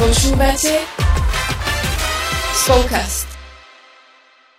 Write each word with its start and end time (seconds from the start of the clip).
Počúvate 0.00 0.80
Spolkast. 2.56 3.28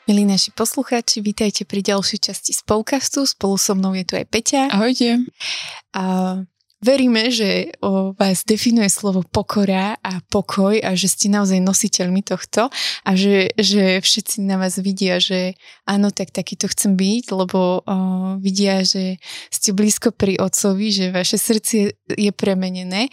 Milí 0.06 0.22
naši 0.22 0.54
poslucháči, 0.54 1.18
vítajte 1.26 1.66
pri 1.66 1.82
ďalšej 1.82 2.30
časti 2.30 2.54
Spolkastu. 2.54 3.26
Spolu 3.26 3.58
so 3.58 3.74
mnou 3.74 3.98
je 3.98 4.06
tu 4.06 4.14
aj 4.22 4.30
Peťa. 4.30 4.70
Ahojte. 4.70 5.26
A 5.98 6.38
veríme, 6.86 7.34
že 7.34 7.74
o 7.82 8.14
vás 8.14 8.46
definuje 8.46 8.86
slovo 8.94 9.26
pokora 9.26 9.98
a 10.06 10.22
pokoj 10.30 10.78
a 10.78 10.94
že 10.94 11.10
ste 11.10 11.34
naozaj 11.34 11.58
nositeľmi 11.58 12.22
tohto 12.22 12.70
a 13.02 13.12
že, 13.18 13.50
že 13.58 13.98
všetci 13.98 14.46
na 14.46 14.62
vás 14.62 14.78
vidia, 14.78 15.18
že 15.18 15.58
áno, 15.90 16.14
tak 16.14 16.30
takýto 16.30 16.70
chcem 16.70 16.94
byť, 16.94 17.26
lebo 17.34 17.82
o, 17.82 17.98
vidia, 18.38 18.86
že 18.86 19.18
ste 19.50 19.74
blízko 19.74 20.14
pri 20.14 20.38
otcovi, 20.38 20.94
že 20.94 21.10
vaše 21.10 21.42
srdce 21.42 21.98
je 21.98 22.30
premenené 22.30 23.10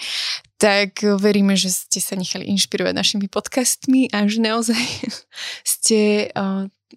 tak 0.58 1.06
veríme, 1.06 1.54
že 1.54 1.70
ste 1.70 2.02
sa 2.02 2.18
nechali 2.18 2.50
inšpirovať 2.50 2.94
našimi 2.94 3.26
podcastmi 3.30 4.10
a 4.10 4.26
že 4.26 4.42
naozaj 4.42 4.82
ste 5.78 6.30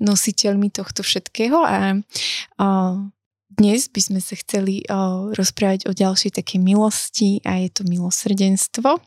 nositeľmi 0.02 0.74
tohto 0.74 1.06
všetkého 1.06 1.62
a 1.62 2.02
dnes 3.52 3.92
by 3.92 4.02
sme 4.02 4.20
sa 4.24 4.34
chceli 4.40 4.82
rozprávať 5.38 5.86
o 5.86 5.94
ďalšej 5.94 6.42
takej 6.42 6.60
milosti 6.60 7.44
a 7.46 7.62
je 7.62 7.70
to 7.70 7.86
milosrdenstvo. 7.86 8.98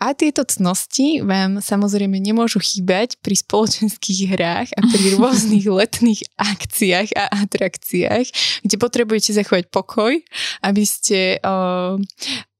A 0.00 0.16
tieto 0.16 0.40
cnosti 0.48 1.20
vám 1.20 1.60
samozrejme 1.60 2.16
nemôžu 2.16 2.64
chýbať 2.64 3.20
pri 3.20 3.36
spoločenských 3.36 4.20
hrách 4.32 4.68
a 4.72 4.80
pri 4.88 5.04
rôznych 5.20 5.68
letných 5.68 6.24
akciách 6.40 7.12
a 7.12 7.24
atrakciách, 7.44 8.26
kde 8.64 8.76
potrebujete 8.80 9.36
zachovať 9.36 9.68
pokoj, 9.68 10.16
aby 10.64 10.84
ste 10.88 11.36
uh, 11.44 12.00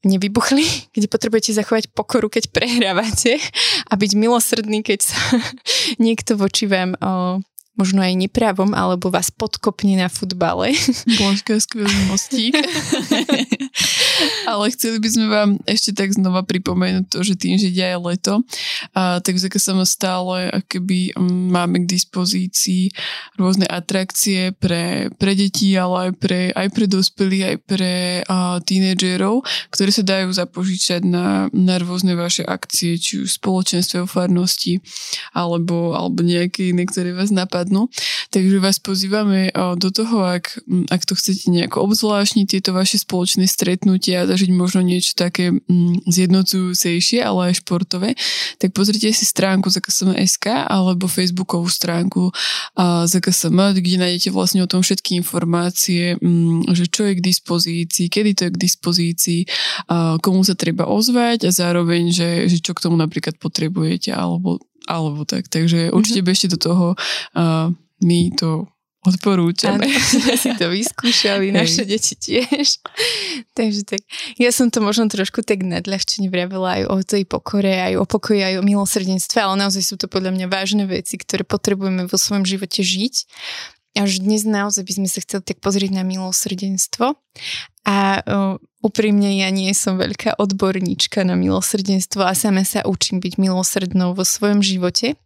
nevybuchli, 0.05 0.65
kde 0.95 1.07
potrebujete 1.07 1.53
zachovať 1.57 1.93
pokoru, 1.93 2.33
keď 2.33 2.53
prehrávate 2.53 3.39
a 3.89 3.93
byť 3.97 4.11
milosrdný, 4.17 4.81
keď 4.85 5.01
sa 5.13 5.21
niekto 6.05 6.37
voči 6.37 6.67
vám 6.67 6.97
o, 7.01 7.41
možno 7.77 8.05
aj 8.05 8.13
nepravom, 8.17 8.77
alebo 8.77 9.09
vás 9.09 9.33
podkopne 9.33 9.97
na 9.97 10.09
futbale. 10.13 10.77
Božka, 11.17 11.57
skvelý 11.61 11.97
mostík. 12.13 12.57
Ale 14.51 14.73
chceli 14.73 14.99
by 14.99 15.09
sme 15.09 15.27
vám 15.29 15.51
ešte 15.69 15.93
tak 15.93 16.13
znova 16.17 16.43
pripomenúť 16.45 17.07
to, 17.11 17.19
že 17.23 17.39
tým, 17.39 17.61
že 17.61 17.71
ide 17.71 17.95
aj 17.95 17.99
leto, 18.03 18.35
a 18.97 19.21
tak 19.23 19.39
vďaka 19.39 19.59
sa 19.61 19.73
stále 19.87 20.51
akoby 20.51 21.15
máme 21.21 21.85
k 21.85 21.91
dispozícii 21.91 22.93
rôzne 23.39 23.65
atrakcie 23.69 24.53
pre, 24.57 25.09
pre 25.17 25.33
deti, 25.39 25.73
ale 25.79 26.11
aj 26.11 26.13
pre, 26.19 26.41
aj 26.53 26.69
pre 26.75 26.85
dospelých, 26.91 27.45
aj 27.47 27.57
pre 27.65 27.95
a, 28.27 28.59
tínedžerov, 28.61 29.47
ktoré 29.71 29.91
sa 29.95 30.05
dajú 30.05 30.35
zapožičať 30.35 31.07
na, 31.07 31.47
na 31.55 31.79
rôzne 31.79 32.19
vaše 32.19 32.43
akcie, 32.43 32.99
či 32.99 33.23
už 33.23 33.39
spoločenstve 33.39 34.05
o 34.05 34.11
farnosti, 34.11 34.83
alebo, 35.33 35.95
alebo 35.95 36.21
nejaké 36.27 36.75
iné, 36.75 36.85
ktoré 36.85 37.15
vás 37.15 37.31
napadnú. 37.31 37.87
Takže 38.35 38.59
vás 38.59 38.83
pozývame 38.83 39.55
do 39.79 39.89
toho, 39.95 40.27
ak, 40.27 40.61
ak 40.91 41.03
to 41.07 41.15
chcete 41.15 41.47
nejako 41.49 41.87
obzvláštniť 41.91 42.47
tieto 42.59 42.75
vaše 42.75 42.99
spoločné 42.99 43.47
stretnutia 43.47 44.10
a 44.17 44.27
zažiť 44.27 44.51
možno 44.55 44.81
niečo 44.83 45.19
také 45.19 45.55
zjednocujúcejšie, 46.07 47.23
ale 47.23 47.51
aj 47.51 47.61
športové, 47.63 48.19
tak 48.59 48.75
pozrite 48.75 49.11
si 49.11 49.25
stránku 49.27 49.71
ZKSM.sk 49.71 50.47
alebo 50.67 51.11
facebookovú 51.11 51.67
stránku 51.69 52.31
ZKSM, 52.81 53.79
kde 53.79 53.97
nájdete 54.01 54.31
vlastne 54.35 54.65
o 54.65 54.71
tom 54.71 54.81
všetky 54.83 55.19
informácie, 55.19 56.17
že 56.71 56.85
čo 56.89 57.07
je 57.07 57.19
k 57.19 57.25
dispozícii, 57.25 58.07
kedy 58.11 58.31
to 58.35 58.43
je 58.49 58.55
k 58.55 58.63
dispozícii, 58.63 59.41
komu 60.25 60.43
sa 60.43 60.55
treba 60.59 60.89
ozvať 60.89 61.47
a 61.47 61.51
zároveň, 61.51 62.11
že, 62.11 62.31
že 62.49 62.59
čo 62.63 62.73
k 62.75 62.83
tomu 62.87 62.97
napríklad 62.99 63.39
potrebujete 63.39 64.11
alebo 64.15 64.59
alebo 64.91 65.23
tak. 65.23 65.47
Takže 65.47 65.95
určite 65.95 66.25
bežte 66.27 66.49
do 66.51 66.59
toho. 66.59 66.87
My 68.01 68.21
to 68.35 68.67
odporúčame. 69.01 69.89
Sme 69.89 70.37
si 70.37 70.51
to 70.61 70.69
vyskúšali, 70.69 71.49
Hej. 71.49 71.57
naše 71.57 71.83
deti 71.89 72.15
tiež. 72.17 72.85
Takže 73.59 73.81
tak, 73.89 74.03
ja 74.37 74.53
som 74.53 74.69
to 74.69 74.85
možno 74.85 75.09
trošku 75.09 75.41
tak 75.41 75.65
nadľahčene 75.65 76.29
vravila 76.29 76.81
aj 76.81 76.83
o 76.89 76.97
tej 77.01 77.25
pokore, 77.25 77.73
aj 77.81 77.97
o 77.97 78.05
pokoji, 78.05 78.45
aj 78.45 78.55
o 78.61 78.67
milosrdenstve, 78.67 79.41
ale 79.41 79.57
naozaj 79.57 79.83
sú 79.85 79.95
to 79.97 80.07
podľa 80.07 80.37
mňa 80.37 80.47
vážne 80.53 80.85
veci, 80.85 81.17
ktoré 81.17 81.49
potrebujeme 81.49 82.05
vo 82.05 82.17
svojom 82.21 82.45
živote 82.45 82.85
žiť. 82.85 83.15
Až 83.99 84.23
dnes 84.23 84.47
naozaj 84.47 84.87
by 84.87 84.93
sme 85.03 85.09
sa 85.11 85.19
chceli 85.19 85.43
tak 85.43 85.59
pozrieť 85.59 85.91
na 85.91 86.07
milosrdenstvo. 86.07 87.19
A 87.89 88.23
úprimne 88.85 89.35
ja 89.41 89.49
nie 89.51 89.73
som 89.73 89.97
veľká 89.97 90.39
odborníčka 90.39 91.25
na 91.25 91.35
milosrdenstvo 91.35 92.23
a 92.23 92.37
sama 92.37 92.63
sa 92.63 92.85
učím 92.87 93.19
byť 93.19 93.41
milosrdnou 93.41 94.15
vo 94.15 94.23
svojom 94.23 94.61
živote. 94.61 95.17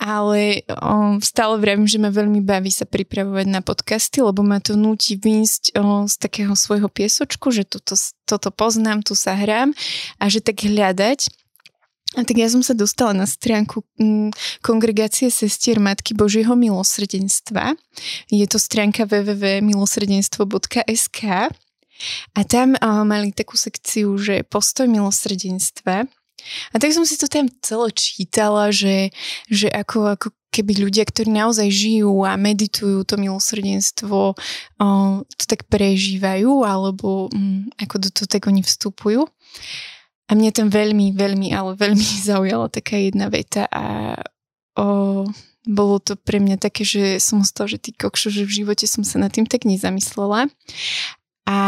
Ale 0.00 0.64
o, 0.64 1.20
stále 1.20 1.60
vravím, 1.60 1.84
že 1.84 2.00
ma 2.00 2.08
veľmi 2.08 2.40
baví 2.40 2.72
sa 2.72 2.88
pripravovať 2.88 3.46
na 3.52 3.60
podcasty, 3.60 4.24
lebo 4.24 4.40
ma 4.40 4.56
to 4.56 4.72
núti 4.72 5.20
výjsť 5.20 5.76
z 6.08 6.14
takého 6.16 6.56
svojho 6.56 6.88
piesočku, 6.88 7.52
že 7.52 7.68
toto, 7.68 7.92
toto 8.24 8.48
poznám, 8.48 9.04
tu 9.04 9.12
sa 9.12 9.36
hrám 9.36 9.76
a 10.16 10.24
že 10.32 10.40
tak 10.40 10.64
hľadať 10.64 11.28
a 12.18 12.26
tak 12.26 12.42
ja 12.42 12.50
som 12.50 12.58
sa 12.58 12.74
dostala 12.74 13.14
na 13.14 13.22
stránku 13.22 13.86
mm, 13.94 14.34
Kongregácie 14.66 15.30
sestier 15.30 15.78
Matky 15.78 16.10
Božieho 16.10 16.58
milosrdenstva. 16.58 17.78
Je 18.26 18.42
to 18.50 18.58
stránka 18.58 19.06
www.milosrdenstvo.sk 19.06 21.20
a 22.34 22.40
tam 22.50 22.74
uh, 22.74 23.06
mali 23.06 23.30
takú 23.30 23.54
sekciu, 23.54 24.18
že 24.18 24.42
postoj 24.42 24.90
milosrdenstva. 24.90 26.10
A 26.72 26.80
tak 26.80 26.92
som 26.94 27.04
si 27.06 27.16
to 27.20 27.26
tam 27.30 27.48
celé 27.62 27.88
čítala, 27.94 28.70
že, 28.74 29.14
že 29.48 29.68
ako, 29.70 30.18
ako 30.18 30.28
keby 30.50 30.82
ľudia, 30.82 31.06
ktorí 31.06 31.30
naozaj 31.30 31.70
žijú 31.70 32.26
a 32.26 32.34
meditujú 32.34 33.06
to 33.06 33.14
milosrdenstvo, 33.14 34.34
to 35.38 35.44
tak 35.46 35.70
prežívajú, 35.70 36.66
alebo 36.66 37.30
um, 37.30 37.70
ako 37.78 37.96
do 38.02 38.08
toho 38.10 38.26
tak 38.26 38.50
oni 38.50 38.66
vstupujú. 38.66 39.30
A 40.30 40.38
mne 40.38 40.50
tam 40.54 40.70
veľmi, 40.70 41.14
veľmi, 41.14 41.54
ale 41.54 41.74
veľmi 41.78 42.06
zaujala 42.30 42.70
taká 42.70 42.98
jedna 42.98 43.30
veta 43.30 43.66
a 43.70 44.14
o, 44.78 45.26
bolo 45.66 45.96
to 46.02 46.18
pre 46.18 46.42
mňa 46.42 46.56
také, 46.58 46.82
že 46.82 47.22
som 47.22 47.42
toho, 47.46 47.68
že 47.70 47.78
ty 47.78 47.90
kokšo, 47.94 48.32
že 48.32 48.48
v 48.48 48.64
živote 48.64 48.86
som 48.90 49.06
sa 49.06 49.22
nad 49.22 49.30
tým 49.30 49.46
tak 49.46 49.68
nezamyslela. 49.68 50.50
A 51.46 51.58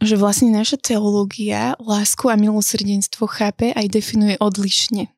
že 0.00 0.14
vlastne 0.20 0.52
naša 0.52 0.76
teológia 0.80 1.74
lásku 1.80 2.28
a 2.28 2.36
milosrdenstvo 2.36 3.24
chápe 3.28 3.72
aj 3.72 3.86
definuje 3.88 4.36
odlišne. 4.40 5.08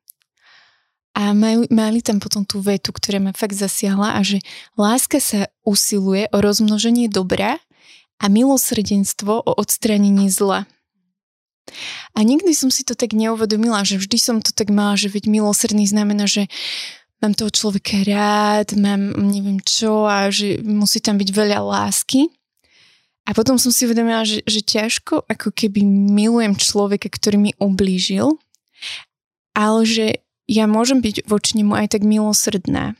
A 1.17 1.35
majú, 1.35 1.67
mali 1.73 1.99
tam 1.99 2.21
potom 2.21 2.47
tú 2.47 2.63
vetu, 2.63 2.95
ktorá 2.95 3.19
ma 3.19 3.35
fakt 3.35 3.57
zasiahla 3.57 4.15
a 4.15 4.21
že 4.23 4.39
láska 4.79 5.19
sa 5.19 5.51
usiluje 5.67 6.31
o 6.31 6.37
rozmnoženie 6.39 7.11
dobra 7.11 7.59
a 8.21 8.25
milosrdenstvo 8.31 9.43
o 9.43 9.51
odstranenie 9.57 10.31
zla. 10.31 10.63
A 12.17 12.25
nikdy 12.25 12.55
som 12.55 12.73
si 12.73 12.81
to 12.81 12.97
tak 12.97 13.13
neuvedomila, 13.13 13.85
že 13.85 14.01
vždy 14.01 14.17
som 14.17 14.37
to 14.41 14.49
tak 14.55 14.73
mala, 14.73 14.97
že 14.97 15.11
veď 15.11 15.29
milosrdný 15.29 15.85
znamená, 15.85 16.25
že 16.25 16.49
mám 17.21 17.35
toho 17.35 17.51
človeka 17.51 17.99
rád, 18.07 18.73
mám 18.79 19.13
neviem 19.29 19.59
čo 19.61 20.07
a 20.07 20.31
že 20.31 20.63
musí 20.63 21.03
tam 21.03 21.19
byť 21.19 21.29
veľa 21.29 21.59
lásky. 21.61 22.31
A 23.29 23.37
potom 23.37 23.61
som 23.61 23.69
si 23.69 23.85
uvedomila, 23.85 24.25
že, 24.25 24.41
že 24.49 24.65
ťažko 24.65 25.29
ako 25.29 25.53
keby 25.53 25.85
milujem 25.85 26.57
človeka, 26.57 27.13
ktorý 27.13 27.37
mi 27.37 27.51
ublížil, 27.61 28.41
ale 29.53 29.85
že 29.85 30.25
ja 30.49 30.65
môžem 30.65 30.97
byť 30.97 31.29
voči 31.29 31.61
nemu 31.61 31.77
aj 31.77 31.93
tak 31.93 32.01
milosrdná. 32.01 32.97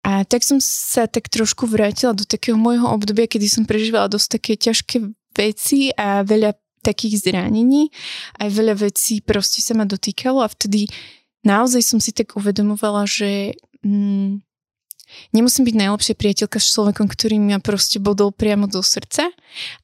A 0.00 0.24
tak 0.24 0.40
som 0.40 0.56
sa 0.64 1.04
tak 1.04 1.28
trošku 1.28 1.68
vrátila 1.68 2.16
do 2.16 2.24
takého 2.24 2.56
môjho 2.56 2.88
obdobia, 2.88 3.28
kedy 3.28 3.44
som 3.44 3.68
prežívala 3.68 4.08
dosť 4.08 4.40
také 4.40 4.52
ťažké 4.56 4.96
veci 5.36 5.92
a 5.92 6.24
veľa 6.24 6.56
takých 6.80 7.28
zranení, 7.28 7.92
aj 8.40 8.48
veľa 8.56 8.88
vecí 8.88 9.20
proste 9.20 9.60
sa 9.60 9.76
ma 9.76 9.84
dotýkalo 9.84 10.40
a 10.40 10.48
vtedy 10.48 10.88
naozaj 11.44 11.84
som 11.84 12.00
si 12.00 12.16
tak 12.16 12.40
uvedomovala, 12.40 13.04
že 13.04 13.52
mm, 13.84 14.40
nemusím 15.30 15.66
byť 15.66 15.76
najlepšia 15.76 16.14
priateľka 16.16 16.58
s 16.58 16.70
človekom, 16.72 17.06
ktorý 17.06 17.36
ma 17.38 17.58
proste 17.62 18.02
bodol 18.02 18.30
priamo 18.34 18.66
do 18.66 18.82
srdca, 18.84 19.30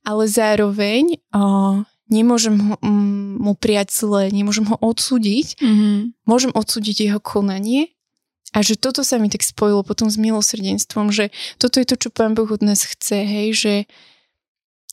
ale 0.07 0.25
zároveň 0.27 1.21
o, 1.35 1.83
nemôžem 2.09 2.57
ho, 2.57 2.75
mm, 2.81 3.43
mu 3.43 3.53
prijať 3.59 3.95
zle, 3.95 4.31
nemôžem 4.31 4.67
ho 4.67 4.77
odsúdiť, 4.79 5.59
mm-hmm. 5.59 5.97
môžem 6.27 6.53
odsúdiť 6.55 7.11
jeho 7.11 7.21
konanie 7.21 7.95
a 8.55 8.63
že 8.63 8.79
toto 8.79 9.03
sa 9.03 9.19
mi 9.19 9.29
tak 9.29 9.43
spojilo 9.43 9.83
potom 9.83 10.09
s 10.09 10.17
milosrdenstvom, 10.17 11.11
že 11.11 11.35
toto 11.59 11.83
je 11.83 11.87
to, 11.87 11.97
čo 11.99 12.09
Pán 12.15 12.33
Boh 12.33 12.49
od 12.49 12.63
nás 12.63 12.87
chce, 12.87 13.27
hej, 13.27 13.49
že 13.53 13.75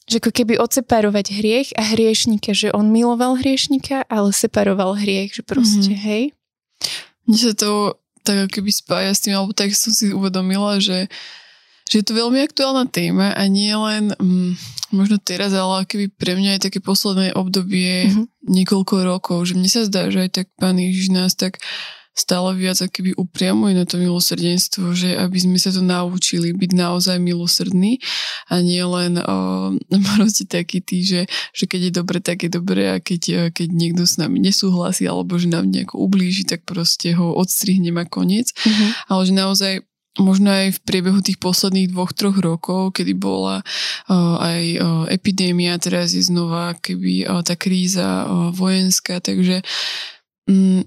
že 0.04 0.20
ako 0.20 0.36
keby 0.36 0.60
odseparovať 0.60 1.32
hriech 1.32 1.70
a 1.80 1.96
hriešnika, 1.96 2.52
že 2.52 2.76
on 2.76 2.92
miloval 2.92 3.40
hriešnika, 3.40 4.04
ale 4.12 4.36
separoval 4.36 5.00
hriech, 5.00 5.40
že 5.40 5.48
proste, 5.48 5.96
mm-hmm. 5.96 6.08
hej. 6.12 6.24
Mne 7.24 7.40
sa 7.40 7.54
to 7.56 8.03
tak 8.24 8.50
keby 8.50 8.72
spája 8.72 9.12
s 9.12 9.22
tým, 9.22 9.36
alebo 9.36 9.52
tak 9.52 9.76
som 9.76 9.92
si 9.92 10.16
uvedomila, 10.16 10.80
že, 10.80 11.12
že 11.92 12.02
je 12.02 12.06
to 12.08 12.16
veľmi 12.16 12.40
aktuálna 12.42 12.88
téma 12.88 13.36
a 13.36 13.44
nie 13.52 13.72
len, 13.76 14.16
mm, 14.16 14.56
možno 14.96 15.20
teraz, 15.20 15.52
ale 15.52 15.84
keby 15.84 16.10
pre 16.16 16.34
mňa 16.40 16.58
je 16.58 16.66
také 16.72 16.80
posledné 16.80 17.36
obdobie 17.36 18.08
mm-hmm. 18.08 18.26
niekoľko 18.48 18.96
rokov, 19.04 19.52
že 19.52 19.60
mne 19.60 19.70
sa 19.70 19.84
zdá, 19.84 20.08
že 20.08 20.26
aj 20.26 20.32
tak 20.32 20.48
pán 20.56 20.80
Ježiš 20.80 21.12
nás 21.12 21.36
tak 21.36 21.60
stále 22.14 22.54
viac 22.54 22.78
keby 22.78 23.18
upriamuje 23.18 23.74
na 23.74 23.90
to 23.90 23.98
milosrdenstvo, 23.98 24.94
že 24.94 25.18
aby 25.18 25.38
sme 25.42 25.58
sa 25.58 25.74
to 25.74 25.82
naučili 25.82 26.54
byť 26.54 26.72
naozaj 26.78 27.18
milosrdní 27.18 27.98
a 28.54 28.62
nie 28.62 28.86
len 28.86 29.18
o, 29.18 29.74
proste 30.14 30.46
taký 30.46 30.80
tý, 30.80 31.02
že, 31.02 31.22
že 31.58 31.66
keď 31.66 31.90
je 31.90 31.92
dobre, 31.92 32.18
tak 32.22 32.46
je 32.46 32.50
dobre 32.54 32.86
a 32.86 33.02
keď, 33.02 33.22
e, 33.30 33.42
keď 33.50 33.68
niekto 33.74 34.04
s 34.06 34.22
nami 34.22 34.38
nesúhlasí 34.40 35.10
alebo 35.10 35.42
že 35.42 35.50
nám 35.50 35.74
nejako 35.74 36.06
ublíži, 36.06 36.46
tak 36.46 36.64
proste 36.70 37.18
ho 37.18 37.34
odstrihnem 37.34 37.98
a 37.98 38.06
koniec. 38.06 38.54
Mm-hmm. 38.54 38.90
Ale 39.10 39.22
že 39.26 39.34
naozaj 39.34 39.74
možno 40.22 40.54
aj 40.54 40.78
v 40.78 40.84
priebehu 40.86 41.20
tých 41.26 41.42
posledných 41.42 41.90
dvoch, 41.90 42.14
troch 42.14 42.38
rokov, 42.38 42.94
kedy 42.94 43.18
bola 43.18 43.66
uh, 43.66 44.38
aj 44.38 44.62
uh, 44.78 45.04
epidémia, 45.10 45.74
teraz 45.82 46.14
je 46.14 46.22
znova 46.22 46.78
keby 46.78 47.26
uh, 47.26 47.42
tá 47.42 47.58
kríza 47.58 48.30
uh, 48.30 48.54
vojenská, 48.54 49.18
takže 49.26 49.66
um, 50.46 50.86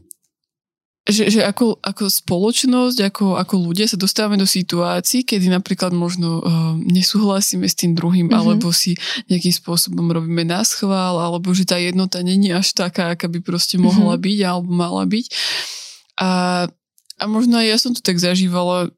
že, 1.06 1.30
že 1.30 1.40
ako, 1.46 1.78
ako 1.78 2.10
spoločnosť, 2.10 2.98
ako, 3.06 3.38
ako 3.38 3.54
ľudia 3.70 3.86
sa 3.86 3.94
dostávame 3.94 4.34
do 4.34 4.48
situácií, 4.48 5.22
kedy 5.22 5.46
napríklad 5.46 5.94
možno 5.94 6.42
uh, 6.42 6.74
nesúhlasíme 6.82 7.62
s 7.62 7.78
tým 7.78 7.94
druhým, 7.94 8.26
mm-hmm. 8.26 8.40
alebo 8.42 8.74
si 8.74 8.98
nejakým 9.30 9.54
spôsobom 9.54 10.10
robíme 10.10 10.42
nás 10.42 10.74
chvál, 10.74 11.22
alebo 11.22 11.54
že 11.54 11.62
tá 11.62 11.78
jednota 11.78 12.18
není 12.26 12.50
až 12.50 12.74
taká, 12.74 13.14
aká 13.14 13.30
by 13.30 13.38
proste 13.38 13.78
mohla 13.78 14.18
mm-hmm. 14.18 14.26
byť 14.26 14.38
alebo 14.42 14.68
mala 14.74 15.04
byť. 15.06 15.26
A 16.18 16.30
a 17.16 17.24
možno 17.24 17.56
ja 17.64 17.80
som 17.80 17.96
to 17.96 18.04
tak 18.04 18.20
zažívala 18.20 18.92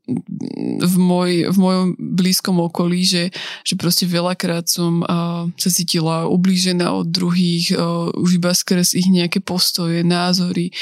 v, 0.82 0.94
moj, 0.99 1.55
v 1.55 1.56
mojom 1.59 1.87
blízkom 1.99 2.59
okolí, 2.59 3.06
že, 3.06 3.31
že 3.62 3.79
proste 3.79 4.11
veľakrát 4.11 4.67
som 4.67 5.06
uh, 5.06 5.47
sa 5.55 5.70
cítila 5.70 6.26
ublížená 6.26 6.91
od 6.91 7.06
druhých 7.06 7.79
uh, 7.79 8.11
už 8.19 8.43
iba 8.43 8.50
skrz 8.50 8.99
ich 8.99 9.06
nejaké 9.06 9.38
postoje, 9.38 10.03
názory 10.03 10.75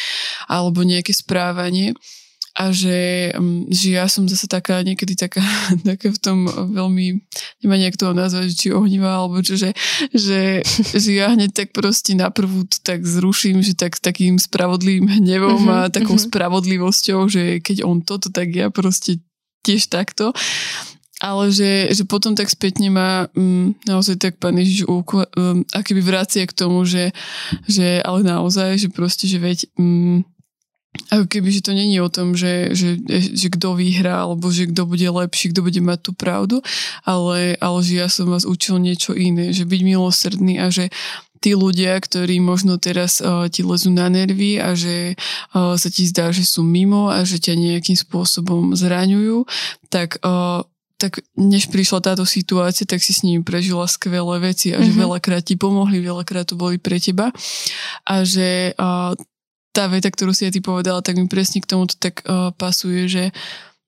alebo 0.49 0.81
nejaké 0.81 1.12
správanie 1.12 1.93
a 2.56 2.73
že, 2.73 3.31
mm, 3.37 3.69
že 3.69 4.00
ja 4.00 4.08
som 4.08 4.25
zase 4.25 4.49
taká 4.49 4.81
niekedy 4.81 5.12
taká, 5.12 5.44
taká 5.88 6.08
v 6.08 6.20
tom 6.20 6.38
veľmi, 6.49 7.20
nemá 7.61 7.76
nejak 7.76 8.00
toho 8.00 8.17
nazvať, 8.17 8.56
či 8.56 8.67
ohnivá, 8.73 9.20
alebo 9.20 9.44
čo, 9.44 9.61
že, 9.61 9.76
že, 10.17 10.64
že 11.05 11.11
ja 11.12 11.37
hneď 11.37 11.53
tak 11.53 11.69
proste 11.76 12.17
na 12.17 12.32
prvú 12.32 12.64
to 12.64 12.81
tak 12.81 13.05
zruším, 13.05 13.61
že 13.61 13.76
tak 13.76 14.00
takým 14.00 14.41
spravodlivým 14.41 15.20
hnevom 15.20 15.69
uh-huh, 15.69 15.87
a 15.87 15.93
takou 15.93 16.17
uh-huh. 16.17 16.26
spravodlivosťou, 16.32 17.29
že 17.29 17.61
keď 17.61 17.85
on 17.85 18.00
toto, 18.00 18.32
tak 18.32 18.49
ja 18.56 18.73
proste 18.73 19.20
tiež 19.61 19.93
takto. 19.93 20.32
Ale 21.17 21.49
že, 21.49 21.88
že 21.97 22.05
potom 22.05 22.37
tak 22.37 22.52
spätne 22.52 22.93
ma 22.93 23.25
um, 23.32 23.73
naozaj 23.88 24.20
tak 24.20 24.37
pán 24.37 24.52
Ježiš 24.61 24.85
um, 24.85 25.64
akoby 25.73 26.05
vracia 26.05 26.44
k 26.44 26.52
tomu, 26.52 26.85
že, 26.85 27.09
že 27.64 28.05
ale 28.05 28.20
naozaj, 28.20 28.76
že 28.76 28.88
proste, 28.93 29.25
že 29.25 29.41
veď 29.41 29.64
um, 29.81 30.20
ako 31.10 31.26
keby, 31.31 31.48
že 31.52 31.64
to 31.64 31.72
není 31.72 31.96
o 32.00 32.10
tom, 32.10 32.34
že, 32.34 32.75
že, 32.75 32.98
že 33.10 33.48
kto 33.52 33.78
vyhrá, 33.78 34.26
alebo 34.26 34.50
že 34.50 34.69
kto 34.70 34.87
bude 34.87 35.06
lepší, 35.06 35.52
kto 35.52 35.62
bude 35.62 35.81
mať 35.81 35.98
tú 36.10 36.12
pravdu, 36.12 36.62
ale, 37.06 37.54
ale 37.60 37.78
že 37.82 37.94
ja 38.00 38.08
som 38.10 38.28
vás 38.28 38.44
učil 38.44 38.82
niečo 38.82 39.14
iné, 39.14 39.54
že 39.54 39.69
byť 39.69 39.81
milosrdný 39.84 40.60
a 40.60 40.72
že 40.72 40.90
tí 41.40 41.52
ľudia, 41.52 41.94
ktorí 42.00 42.40
možno 42.40 42.81
teraz 42.81 43.20
uh, 43.20 43.46
ti 43.46 43.62
lezú 43.62 43.93
na 43.93 44.08
nervy 44.08 44.58
a 44.58 44.72
že 44.75 45.14
uh, 45.54 45.76
sa 45.76 45.88
ti 45.93 46.08
zdá, 46.08 46.32
že 46.32 46.43
sú 46.43 46.64
mimo 46.64 47.12
a 47.12 47.22
že 47.22 47.38
ťa 47.38 47.54
nejakým 47.54 47.94
spôsobom 47.94 48.75
zraňujú, 48.75 49.44
tak 49.92 50.19
uh, 50.25 50.64
tak 50.96 51.20
než 51.37 51.69
prišla 51.69 52.00
táto 52.00 52.25
situácia, 52.25 52.88
tak 52.88 53.04
si 53.04 53.12
s 53.12 53.20
nimi 53.20 53.44
prežila 53.44 53.84
skvelé 53.84 54.40
veci 54.40 54.72
a 54.72 54.81
že 54.81 54.88
mm-hmm. 54.88 55.04
veľakrát 55.04 55.44
ti 55.44 55.52
pomohli, 55.60 56.00
veľakrát 56.00 56.49
to 56.49 56.56
boli 56.56 56.81
pre 56.81 56.96
teba 56.96 57.28
a 58.08 58.14
že 58.25 58.72
uh, 58.81 59.12
tá 59.76 59.93
veta, 59.93 60.08
ktorú 60.08 60.32
si 60.32 60.49
ja 60.49 60.50
ty 60.50 60.64
povedala, 60.64 61.05
tak 61.05 61.20
mi 61.20 61.28
presne 61.28 61.61
k 61.61 61.69
tomuto 61.69 62.00
tak 62.00 62.25
uh, 62.25 62.49
pasuje, 62.56 63.05
že, 63.12 63.25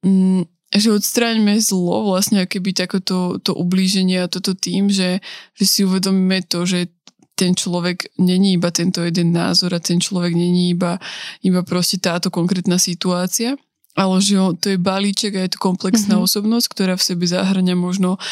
mm, 0.04 0.44
že 0.76 0.88
odstráňme 0.92 1.56
zlo 1.64 2.12
vlastne 2.12 2.44
keby 2.44 2.76
takéto 2.76 3.40
to 3.40 3.56
ublíženie 3.56 4.20
a 4.20 4.28
toto 4.28 4.52
tým, 4.52 4.92
že, 4.92 5.24
že 5.56 5.64
si 5.64 5.88
uvedomíme 5.88 6.44
to, 6.44 6.68
že 6.68 6.92
ten 7.38 7.56
človek 7.56 8.12
není 8.20 8.58
iba 8.58 8.68
tento 8.74 9.00
jeden 9.00 9.32
názor 9.32 9.72
a 9.72 9.80
ten 9.80 10.02
človek 10.02 10.34
není 10.34 10.74
iba, 10.74 10.98
iba 11.40 11.62
proste 11.64 11.96
táto 11.96 12.28
konkrétna 12.28 12.76
situácia 12.76 13.54
ale 13.98 14.22
že 14.22 14.38
to 14.62 14.66
je 14.72 14.78
balíček 14.78 15.34
a 15.34 15.42
je 15.42 15.52
to 15.52 15.58
komplexná 15.58 16.14
mm-hmm. 16.14 16.30
osobnosť, 16.30 16.66
ktorá 16.70 16.94
v 16.94 17.02
sebe 17.02 17.26
zahrňa 17.26 17.74
možno 17.74 18.22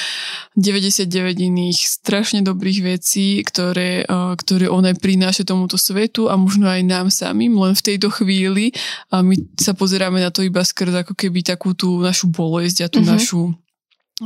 99 0.54 1.10
iných 1.34 1.78
strašne 1.82 2.46
dobrých 2.46 2.86
vecí, 2.96 3.42
ktoré, 3.42 4.06
ktoré 4.38 4.70
on 4.70 4.86
aj 4.86 5.02
prináša 5.02 5.42
tomuto 5.42 5.74
svetu 5.74 6.30
a 6.30 6.38
možno 6.38 6.70
aj 6.70 6.86
nám 6.86 7.10
samým, 7.10 7.58
len 7.58 7.74
v 7.74 7.82
tejto 7.82 8.14
chvíli 8.14 8.70
a 9.10 9.26
my 9.26 9.34
sa 9.58 9.74
pozeráme 9.74 10.22
na 10.22 10.30
to 10.30 10.46
iba 10.46 10.62
skrz 10.62 11.02
ako 11.02 11.18
keby 11.18 11.42
takú 11.42 11.74
tú 11.74 11.98
našu 11.98 12.30
bolesť 12.30 12.86
a 12.86 12.88
tú 12.88 13.02
mm-hmm. 13.02 13.18
našu 13.18 13.42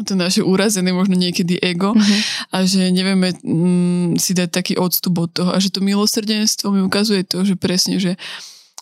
to 0.07 0.15
naše 0.15 0.47
urazené 0.47 0.95
možno 0.95 1.19
niekedy 1.19 1.59
ego 1.59 1.91
mm-hmm. 1.91 2.21
a 2.55 2.57
že 2.63 2.95
nevieme 2.95 3.35
mm, 3.43 4.23
si 4.23 4.39
dať 4.39 4.49
taký 4.55 4.75
odstup 4.79 5.19
od 5.19 5.31
toho 5.35 5.51
a 5.51 5.59
že 5.59 5.75
to 5.75 5.83
milosrdenstvo 5.83 6.71
mi 6.71 6.79
ukazuje 6.79 7.27
to, 7.27 7.43
že 7.43 7.59
presne, 7.59 7.99
že 7.99 8.15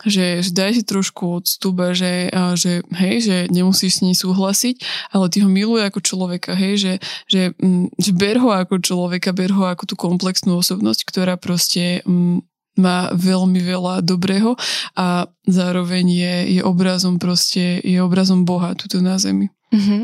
že, 0.06 0.46
že 0.46 0.50
daj 0.54 0.78
si 0.78 0.82
trošku 0.86 1.42
odstup 1.42 1.74
a 1.82 1.90
že, 1.90 2.30
že 2.54 2.86
hej, 2.94 3.16
že 3.18 3.36
nemusíš 3.50 3.98
s 3.98 4.02
ním 4.06 4.14
súhlasiť, 4.14 4.76
ale 5.10 5.26
ty 5.26 5.42
ho 5.42 5.50
miluje 5.50 5.82
ako 5.82 5.98
človeka, 5.98 6.54
hej, 6.54 6.74
že, 6.78 6.92
že, 7.26 7.42
mm, 7.58 7.98
že 7.98 8.10
ber 8.14 8.38
ho 8.38 8.54
ako 8.54 8.78
človeka, 8.78 9.34
ber 9.34 9.50
ho 9.50 9.66
ako 9.66 9.90
tú 9.90 9.94
komplexnú 9.98 10.54
osobnosť, 10.54 11.02
ktorá 11.02 11.34
proste 11.34 12.06
mm, 12.06 12.46
má 12.78 13.10
veľmi 13.10 13.58
veľa 13.58 14.06
dobrého 14.06 14.54
a 14.94 15.26
zároveň 15.50 16.06
je, 16.06 16.34
je 16.58 16.60
obrazom 16.62 17.18
proste, 17.18 17.82
je 17.82 17.98
obrazom 17.98 18.46
Boha 18.46 18.78
tuto 18.78 19.02
na 19.02 19.18
zemi. 19.18 19.50
Mm-hmm. 19.74 20.02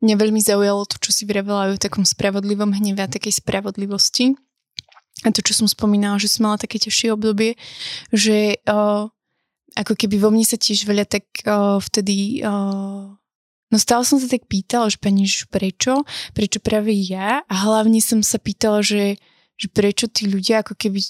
Mňa 0.00 0.14
veľmi 0.16 0.40
zaujalo 0.40 0.86
to, 0.88 0.96
čo 1.02 1.10
si 1.12 1.28
vravela 1.28 1.68
o 1.68 1.76
takom 1.76 2.06
spravodlivom 2.06 2.72
hneve 2.72 3.04
a 3.04 3.10
takej 3.10 3.42
spravodlivosti 3.42 4.38
a 5.24 5.28
to, 5.32 5.44
čo 5.44 5.52
som 5.52 5.68
spomínala, 5.68 6.16
že 6.16 6.32
som 6.32 6.48
mala 6.48 6.56
také 6.60 6.80
ťažšie 6.80 7.12
obdobie, 7.12 7.60
že 8.14 8.56
uh, 8.64 9.08
ako 9.76 9.92
keby 9.94 10.16
vo 10.16 10.32
mne 10.32 10.46
sa 10.46 10.56
tiež 10.56 10.88
veľa 10.88 11.04
tak 11.06 11.24
uh, 11.44 11.78
vtedy 11.78 12.40
uh, 12.42 13.20
No 13.70 13.78
stále 13.78 14.02
som 14.02 14.18
sa 14.18 14.26
tak 14.26 14.50
pýtala, 14.50 14.90
že 14.90 14.98
pani 14.98 15.30
prečo? 15.46 16.02
Prečo 16.34 16.58
práve 16.58 16.90
ja? 16.90 17.46
A 17.46 17.54
hlavne 17.70 18.02
som 18.02 18.18
sa 18.18 18.42
pýtala, 18.42 18.82
že 18.82 19.22
že 19.60 19.68
prečo 19.68 20.08
tí 20.08 20.24
ľudia 20.24 20.64
ako 20.64 20.72
keby 20.72 21.00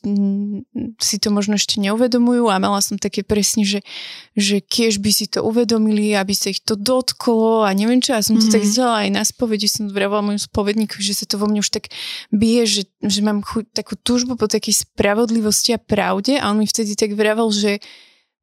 si 0.99 1.17
to 1.23 1.31
možno 1.31 1.55
ešte 1.55 1.79
neuvedomujú 1.79 2.51
a 2.51 2.59
mala 2.59 2.83
som 2.83 2.99
také 2.99 3.23
presne, 3.23 3.63
že, 3.63 3.87
že 4.35 4.59
keď 4.59 4.99
by 4.99 5.11
si 5.15 5.31
to 5.31 5.47
uvedomili, 5.47 6.19
aby 6.19 6.35
sa 6.35 6.51
ich 6.51 6.59
to 6.59 6.75
dotklo 6.75 7.63
a 7.63 7.71
neviem 7.71 8.03
čo, 8.03 8.19
a 8.19 8.27
som 8.27 8.35
to 8.35 8.51
mm-hmm. 8.51 8.55
tak 8.59 8.63
mhm. 8.67 8.71
zdala 8.75 8.97
aj 9.07 9.11
na 9.15 9.23
spovedi, 9.23 9.71
som 9.71 9.87
vravala 9.87 10.27
môjmu 10.27 10.43
spovedníku, 10.43 10.99
že 10.99 11.15
sa 11.15 11.31
to 11.31 11.39
vo 11.39 11.47
mne 11.47 11.63
už 11.63 11.71
tak 11.71 11.95
bije, 12.35 12.67
že, 12.67 12.83
že 13.07 13.23
mám 13.23 13.47
chuť, 13.47 13.71
takú 13.71 13.95
túžbu 13.95 14.35
po 14.35 14.51
takej 14.51 14.83
spravodlivosti 14.83 15.79
a 15.79 15.79
pravde 15.79 16.35
a 16.35 16.51
on 16.51 16.59
mi 16.59 16.67
vtedy 16.67 16.99
tak 16.99 17.15
vravel, 17.15 17.55
že 17.55 17.79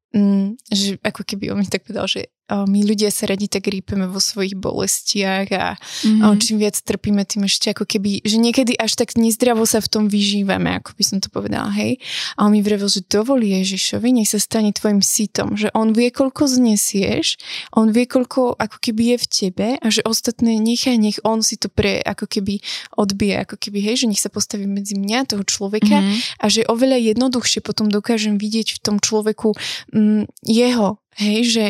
Mm, 0.08 0.56
že 0.72 0.96
ako 1.04 1.20
keby 1.20 1.52
on 1.52 1.60
mi 1.60 1.68
tak 1.68 1.84
povedal, 1.84 2.08
že 2.08 2.32
my 2.48 2.80
ľudia 2.80 3.12
sa 3.12 3.28
radi 3.28 3.44
tak 3.44 3.68
rípeme 3.68 4.08
vo 4.08 4.16
svojich 4.16 4.56
bolestiach 4.56 5.46
a, 5.52 5.76
mm-hmm. 5.76 6.40
čím 6.40 6.56
viac 6.56 6.80
trpíme, 6.80 7.20
tým 7.28 7.44
ešte 7.44 7.76
ako 7.76 7.84
keby, 7.84 8.24
že 8.24 8.40
niekedy 8.40 8.72
až 8.80 8.96
tak 8.96 9.20
nezdravo 9.20 9.68
sa 9.68 9.84
v 9.84 9.88
tom 9.92 10.04
vyžívame, 10.08 10.80
ako 10.80 10.96
by 10.96 11.04
som 11.04 11.18
to 11.20 11.28
povedala, 11.28 11.68
hej. 11.76 12.00
A 12.40 12.48
on 12.48 12.56
mi 12.56 12.64
vravel, 12.64 12.88
že 12.88 13.04
dovolí 13.04 13.52
Ježišovi, 13.52 14.16
nech 14.16 14.32
sa 14.32 14.40
stane 14.40 14.72
tvojim 14.72 15.04
sítom, 15.04 15.60
že 15.60 15.68
on 15.76 15.92
vie, 15.92 16.08
koľko 16.08 16.48
znesieš, 16.48 17.36
on 17.76 17.92
vie, 17.92 18.08
koľko 18.08 18.56
ako 18.56 18.76
keby 18.80 19.14
je 19.14 19.16
v 19.20 19.26
tebe 19.28 19.68
a 19.76 19.86
že 19.92 20.00
ostatné 20.08 20.56
nechaj, 20.56 20.96
nech 20.96 21.20
on 21.28 21.44
si 21.44 21.60
to 21.60 21.68
pre 21.68 22.00
ako 22.00 22.24
keby 22.24 22.64
odbije, 22.96 23.44
ako 23.44 23.56
keby, 23.60 23.78
hej, 23.84 24.04
že 24.04 24.08
nech 24.08 24.22
sa 24.24 24.32
postaví 24.32 24.64
medzi 24.64 24.96
mňa, 24.96 25.28
toho 25.28 25.44
človeka 25.44 26.00
mm-hmm. 26.00 26.40
a 26.40 26.46
že 26.48 26.64
oveľa 26.64 26.96
jednoduchšie 27.12 27.60
potom 27.60 27.92
dokážem 27.92 28.40
vidieť 28.40 28.78
v 28.78 28.82
tom 28.82 28.96
človeku 28.96 29.52
mm, 29.92 30.24
jeho, 30.46 30.96
hej, 31.20 31.38
že 31.44 31.64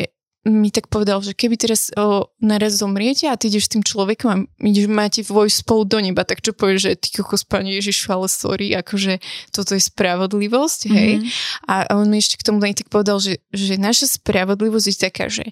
mi 0.49 0.73
tak 0.73 0.89
povedal, 0.89 1.21
že 1.21 1.37
keby 1.37 1.61
teraz 1.61 1.93
o, 1.95 2.33
naraz 2.41 2.81
zomriete 2.81 3.29
a 3.29 3.37
ty 3.37 3.53
ideš 3.53 3.69
s 3.69 3.73
tým 3.77 3.85
človekom 3.85 4.29
a 4.33 4.37
ideš, 4.65 4.89
máte 4.89 5.21
vojsť 5.23 5.63
spolu 5.63 5.85
do 5.85 5.99
neba, 6.01 6.25
tak 6.25 6.41
čo 6.41 6.57
povieš, 6.57 6.81
že 6.81 6.93
ty 6.97 7.09
kokos, 7.21 7.45
pani 7.45 7.77
Ježiš, 7.77 8.09
ale 8.09 8.27
sorry, 8.27 8.73
akože 8.75 9.21
toto 9.53 9.77
je 9.77 9.83
spravodlivosť, 9.85 10.81
hej. 10.89 11.13
Mm-hmm. 11.21 11.69
A, 11.69 11.75
a 11.87 11.93
on 12.01 12.09
mi 12.09 12.19
ešte 12.19 12.41
k 12.41 12.47
tomu 12.49 12.65
aj 12.65 12.83
tak 12.83 12.89
povedal, 12.89 13.21
že, 13.21 13.45
že 13.53 13.77
naša 13.77 14.19
spravodlivosť 14.19 14.87
je 14.89 14.97
taká, 14.97 15.29
že 15.29 15.47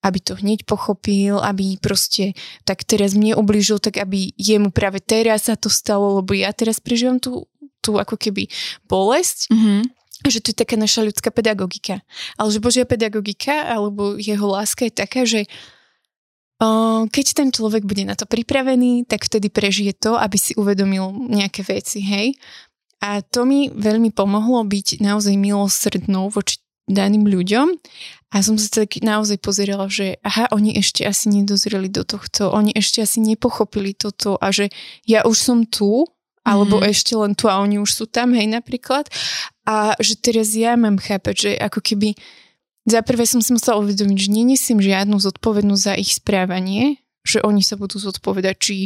aby 0.00 0.16
to 0.16 0.32
hneď 0.32 0.64
pochopil, 0.64 1.44
aby 1.44 1.76
proste 1.76 2.32
tak 2.64 2.88
teraz 2.88 3.12
mne 3.12 3.36
obližil, 3.36 3.76
tak 3.84 4.00
aby 4.00 4.32
jemu 4.40 4.72
práve 4.72 4.96
teraz 5.04 5.52
sa 5.52 5.60
to 5.60 5.68
stalo, 5.68 6.24
lebo 6.24 6.32
ja 6.32 6.56
teraz 6.56 6.80
prežívam 6.80 7.20
tú, 7.20 7.44
tú 7.84 8.00
ako 8.00 8.16
keby 8.16 8.48
bolesť. 8.88 9.52
Mm-hmm 9.52 9.99
že 10.28 10.44
to 10.44 10.52
je 10.52 10.60
taká 10.60 10.76
naša 10.76 11.08
ľudská 11.08 11.32
pedagogika. 11.32 12.04
Ale 12.36 12.52
že 12.52 12.60
Božia 12.60 12.84
pedagogika 12.84 13.64
alebo 13.64 14.20
jeho 14.20 14.44
láska 14.44 14.84
je 14.84 14.92
taká, 14.92 15.24
že 15.24 15.48
keď 17.08 17.26
ten 17.32 17.48
človek 17.48 17.88
bude 17.88 18.04
na 18.04 18.12
to 18.12 18.28
pripravený, 18.28 19.08
tak 19.08 19.24
vtedy 19.24 19.48
prežije 19.48 19.96
to, 19.96 20.20
aby 20.20 20.36
si 20.36 20.52
uvedomil 20.60 21.08
nejaké 21.32 21.64
veci, 21.64 22.04
hej. 22.04 22.36
A 23.00 23.24
to 23.24 23.48
mi 23.48 23.72
veľmi 23.72 24.12
pomohlo 24.12 24.60
byť 24.68 25.00
naozaj 25.00 25.40
milosrdnou 25.40 26.28
voči 26.28 26.60
daným 26.84 27.24
ľuďom 27.24 27.80
a 28.34 28.36
som 28.44 28.60
sa 28.60 28.84
tak 28.84 29.00
naozaj 29.00 29.40
pozerala, 29.40 29.88
že 29.88 30.20
aha, 30.20 30.52
oni 30.52 30.76
ešte 30.76 31.08
asi 31.08 31.32
nedozreli 31.32 31.88
do 31.88 32.04
tohto, 32.04 32.52
oni 32.52 32.76
ešte 32.76 33.00
asi 33.00 33.24
nepochopili 33.24 33.96
toto 33.96 34.36
a 34.36 34.52
že 34.52 34.68
ja 35.08 35.24
už 35.24 35.38
som 35.40 35.64
tu, 35.64 36.04
alebo 36.44 36.80
mm. 36.80 36.84
ešte 36.88 37.12
len 37.16 37.36
tu 37.36 37.46
a 37.46 37.60
oni 37.60 37.76
už 37.78 37.90
sú 37.92 38.04
tam, 38.08 38.32
hej, 38.32 38.48
napríklad. 38.48 39.06
A 39.68 39.94
že 40.00 40.16
teraz 40.16 40.56
ja 40.56 40.74
mám 40.74 40.96
chápať, 40.96 41.34
že 41.36 41.50
ako 41.60 41.80
keby 41.84 42.16
za 42.88 43.04
prvé 43.04 43.28
som 43.28 43.44
si 43.44 43.52
musela 43.52 43.78
uvedomiť, 43.78 44.16
že 44.16 44.28
nenesiem 44.32 44.78
žiadnu 44.80 45.20
zodpovednosť 45.20 45.82
za 45.84 45.94
ich 46.00 46.16
správanie, 46.16 47.04
že 47.20 47.44
oni 47.44 47.60
sa 47.60 47.76
budú 47.76 48.00
zodpovedať, 48.00 48.56
či 48.56 48.76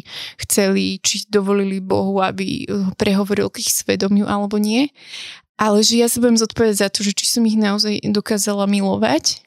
chceli, 0.43 0.99
či 0.99 1.23
dovolili 1.31 1.79
Bohu, 1.79 2.19
aby 2.19 2.67
prehovoril 2.99 3.47
k 3.49 3.63
ich 3.63 3.71
svedomiu 3.71 4.27
alebo 4.27 4.59
nie. 4.59 4.91
Ale 5.55 5.87
že 5.87 6.03
ja 6.03 6.11
sa 6.11 6.19
budem 6.19 6.35
zodpovedať 6.35 6.77
za 6.83 6.89
to, 6.91 7.07
že 7.07 7.15
či 7.15 7.31
som 7.31 7.47
ich 7.47 7.55
naozaj 7.55 8.03
dokázala 8.11 8.67
milovať 8.67 9.47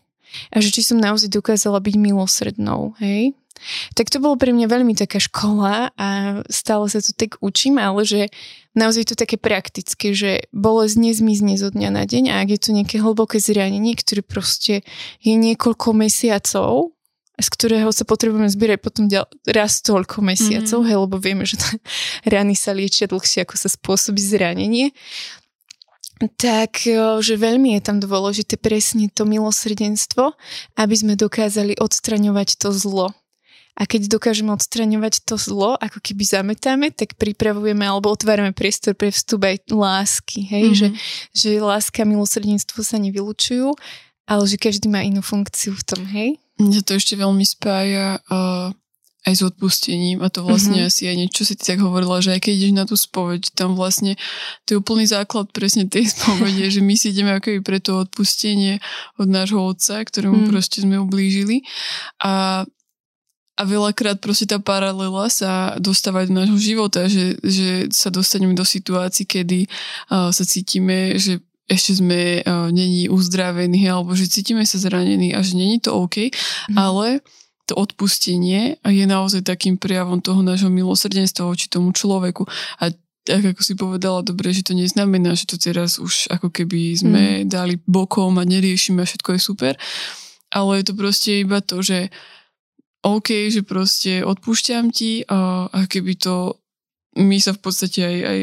a 0.54 0.56
že 0.60 0.70
či 0.74 0.82
som 0.84 0.98
naozaj 0.98 1.30
dokázala 1.32 1.82
byť 1.82 1.96
milosrednou, 1.98 2.96
hej. 3.02 3.36
Tak 3.98 4.14
to 4.14 4.22
bolo 4.22 4.38
pre 4.38 4.54
mňa 4.54 4.70
veľmi 4.70 4.94
taká 4.94 5.18
škola 5.18 5.90
a 5.98 6.08
stále 6.46 6.86
sa 6.94 7.02
to 7.02 7.12
tak 7.14 7.42
učím, 7.42 7.82
ale 7.82 8.06
že 8.06 8.30
naozaj 8.78 9.14
to 9.14 9.16
také 9.18 9.36
praktické, 9.42 10.14
že 10.14 10.46
bolesť 10.54 10.96
nezmizne 11.02 11.58
zo 11.58 11.74
dňa 11.74 11.90
na 11.90 12.06
deň 12.06 12.24
a 12.30 12.46
ak 12.46 12.50
je 12.54 12.60
to 12.62 12.70
nejaké 12.74 13.02
hlboké 13.02 13.42
zranenie, 13.42 13.98
ktoré 13.98 14.22
proste 14.22 14.86
je 15.26 15.34
niekoľko 15.34 15.90
mesiacov, 15.98 16.94
z 17.38 17.48
ktorého 17.54 17.90
sa 17.94 18.02
potrebujeme 18.02 18.50
zbierať 18.50 18.80
potom 18.82 19.06
ďal, 19.06 19.30
raz 19.46 19.82
toľko 19.86 20.26
mesiacov, 20.26 20.82
mm-hmm. 20.82 20.90
hej, 20.90 20.98
lebo 21.06 21.16
vieme, 21.22 21.44
že 21.46 21.58
rany 22.34 22.58
sa 22.58 22.74
liečia 22.74 23.10
dlhšie, 23.10 23.46
ako 23.46 23.56
sa 23.58 23.70
spôsobí 23.70 24.22
zranenie, 24.22 24.94
tak 26.38 26.84
že 27.22 27.34
veľmi 27.38 27.78
je 27.78 27.82
tam 27.82 27.98
dôležité 28.02 28.58
presne 28.58 29.10
to 29.14 29.26
milosrdenstvo, 29.26 30.34
aby 30.78 30.96
sme 30.98 31.14
dokázali 31.14 31.78
odstraňovať 31.78 32.58
to 32.58 32.74
zlo. 32.74 33.14
A 33.78 33.86
keď 33.86 34.10
dokážeme 34.10 34.50
odstraňovať 34.58 35.22
to 35.22 35.38
zlo, 35.38 35.78
ako 35.78 36.02
keby 36.02 36.26
zametáme, 36.26 36.90
tak 36.90 37.14
pripravujeme 37.14 37.86
alebo 37.86 38.10
otvárame 38.10 38.50
priestor 38.50 38.98
pre 38.98 39.14
vstup 39.14 39.46
aj 39.46 39.70
lásky. 39.70 40.50
Hej? 40.50 40.64
Mm-hmm. 40.66 40.78
Že, 40.82 40.88
že 41.38 41.50
láska 41.62 42.02
a 42.02 42.10
milosrdenstvo 42.10 42.82
sa 42.82 42.98
nevylučujú, 42.98 43.78
ale 44.26 44.44
že 44.50 44.58
každý 44.58 44.90
má 44.90 45.06
inú 45.06 45.22
funkciu 45.22 45.78
v 45.78 45.84
tom. 45.86 46.02
Hej? 46.10 46.42
Mňa 46.58 46.82
to 46.90 46.98
ešte 46.98 47.14
veľmi 47.22 47.46
spája 47.46 48.18
uh, 48.18 48.74
aj 49.28 49.34
s 49.36 49.42
odpustením 49.44 50.24
a 50.24 50.32
to 50.32 50.48
vlastne 50.48 50.80
mm-hmm. 50.80 50.90
asi 50.90 51.04
aj 51.12 51.16
niečo 51.20 51.44
si 51.44 51.60
ty 51.60 51.76
tak 51.76 51.84
hovorila, 51.84 52.24
že 52.24 52.40
aj 52.40 52.48
keď 52.48 52.54
ideš 52.56 52.74
na 52.74 52.86
tú 52.88 52.96
spoveď, 52.96 53.52
tam 53.52 53.76
vlastne 53.76 54.16
to 54.64 54.74
je 54.74 54.80
úplný 54.80 55.04
základ 55.04 55.52
presne 55.52 55.84
tej 55.92 56.08
spovede, 56.16 56.72
že 56.72 56.80
my 56.80 56.96
si 56.96 57.12
ideme 57.12 57.36
ako 57.36 57.60
pre 57.60 57.84
to 57.84 58.08
odpustenie 58.08 58.80
od 59.20 59.28
nášho 59.28 59.60
otca, 59.60 60.00
ktorému 60.00 60.48
mm. 60.48 60.50
proste 60.56 60.80
sme 60.88 60.96
ublížili 60.96 61.68
a 62.24 62.64
a 63.58 63.66
veľakrát 63.66 64.22
proste 64.22 64.46
tá 64.46 64.62
paralela 64.62 65.34
sa 65.34 65.74
dostáva 65.82 66.22
do 66.30 66.34
nášho 66.38 66.62
života, 66.62 67.10
že, 67.10 67.42
že 67.42 67.90
sa 67.90 68.14
dostaneme 68.14 68.54
do 68.54 68.62
situácií, 68.62 69.26
kedy 69.26 69.66
uh, 70.14 70.30
sa 70.30 70.46
cítime, 70.46 71.18
že 71.18 71.42
ešte 71.66 71.98
sme 71.98 72.46
uh, 72.46 72.70
není 72.70 73.10
uzdravení 73.10 73.90
alebo 73.90 74.14
že 74.14 74.30
cítime 74.30 74.62
sa 74.62 74.78
zranení 74.78 75.34
a 75.34 75.42
že 75.42 75.58
není 75.58 75.82
to 75.82 75.90
OK, 75.90 76.30
mm. 76.30 76.78
ale 76.78 77.26
to 77.68 77.76
odpustenie 77.76 78.80
je 78.82 79.06
naozaj 79.06 79.44
takým 79.44 79.76
prijavom 79.76 80.24
toho 80.24 80.40
nášho 80.40 80.72
milosrdenstva 80.72 81.44
voči 81.44 81.68
tomu 81.68 81.92
človeku. 81.92 82.48
A 82.80 82.96
tak 83.28 83.44
ako 83.44 83.62
si 83.62 83.76
povedala, 83.76 84.24
dobre, 84.24 84.56
že 84.56 84.64
to 84.64 84.72
neznamená, 84.72 85.36
že 85.36 85.52
to 85.52 85.60
teraz 85.60 86.00
už 86.00 86.32
ako 86.32 86.48
keby 86.48 86.96
sme 86.96 87.24
mm. 87.44 87.52
dali 87.52 87.76
bokom 87.84 88.40
a 88.40 88.48
neriešime 88.48 89.04
a 89.04 89.10
všetko 89.10 89.36
je 89.36 89.42
super. 89.44 89.74
Ale 90.48 90.80
je 90.80 90.84
to 90.88 90.94
proste 90.96 91.44
iba 91.44 91.60
to, 91.60 91.84
že 91.84 92.08
OK, 93.04 93.52
že 93.52 93.68
proste 93.68 94.24
odpúšťam 94.24 94.96
ti 94.96 95.28
a, 95.28 95.68
a 95.68 95.80
keby 95.92 96.16
to 96.16 96.56
my 97.18 97.38
sa 97.42 97.52
v 97.58 97.62
podstate 97.66 98.00
aj, 98.06 98.18
aj 98.22 98.40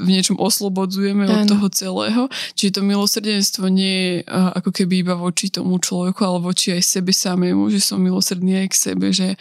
v 0.00 0.08
niečom 0.08 0.40
oslobodzujeme 0.40 1.28
od 1.28 1.40
toho 1.44 1.66
celého. 1.68 2.22
Čiže 2.56 2.80
to 2.80 2.82
milosrdenstvo 2.82 3.68
nie 3.68 3.92
je 3.92 4.14
ako 4.32 4.72
keby 4.72 5.04
iba 5.04 5.14
voči 5.14 5.52
tomu 5.52 5.76
človeku, 5.76 6.24
ale 6.24 6.40
voči 6.40 6.72
aj 6.72 6.82
sebe 6.82 7.12
samému, 7.12 7.68
že 7.68 7.84
som 7.84 8.00
milosrdný 8.00 8.64
aj 8.64 8.68
k 8.72 8.80
sebe, 8.90 9.12
že, 9.12 9.36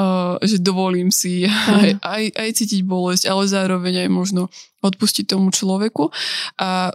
uh, 0.00 0.40
že 0.40 0.56
dovolím 0.58 1.12
si 1.12 1.44
aj, 1.48 2.00
aj, 2.00 2.24
aj 2.32 2.48
cítiť 2.56 2.80
bolesť, 2.88 3.28
ale 3.28 3.44
zároveň 3.44 4.08
aj 4.08 4.10
možno 4.10 4.42
odpustiť 4.80 5.28
tomu 5.28 5.52
človeku. 5.52 6.08
A 6.58 6.90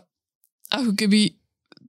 ako 0.73 0.91
keby 0.97 1.37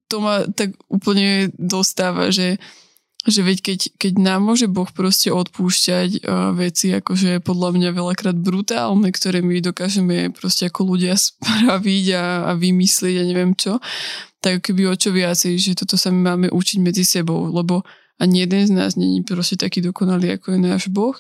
to 0.09 0.21
ma 0.21 0.45
tak 0.53 0.77
úplne 0.89 1.53
dostáva, 1.57 2.31
že 2.31 2.57
uh, 2.57 2.88
že 3.29 3.45
veď 3.45 3.59
keď, 3.61 3.81
keď 4.01 4.13
nám 4.19 4.41
môže 4.49 4.67
Boh 4.67 4.89
proste 4.89 5.29
odpúšťať 5.29 6.25
uh, 6.25 6.53
veci, 6.57 6.93
akože 6.93 7.45
podľa 7.45 7.77
mňa 7.77 7.91
veľakrát 7.93 8.37
brutálne, 8.37 9.13
ktoré 9.13 9.45
my 9.45 9.61
dokážeme 9.61 10.33
proste 10.33 10.69
ako 10.69 10.97
ľudia 10.97 11.15
spraviť 11.29 12.05
a, 12.17 12.25
a 12.49 12.53
vymyslieť 12.57 13.15
a 13.21 13.29
neviem 13.29 13.53
čo, 13.53 13.81
tak 14.41 14.65
keby 14.67 14.89
o 14.89 14.95
čo 14.95 15.13
viacej, 15.13 15.61
že 15.61 15.79
toto 15.79 16.01
sa 16.01 16.09
my 16.09 16.21
máme 16.35 16.47
učiť 16.49 16.79
medzi 16.81 17.05
sebou, 17.05 17.51
lebo 17.53 17.85
ani 18.19 18.47
jeden 18.47 18.67
z 18.67 18.73
nás 18.75 18.99
není 18.99 19.23
proste 19.23 19.55
taký 19.55 19.79
dokonalý, 19.79 20.35
ako 20.39 20.55
je 20.55 20.59
náš 20.59 20.83
Boh. 20.91 21.15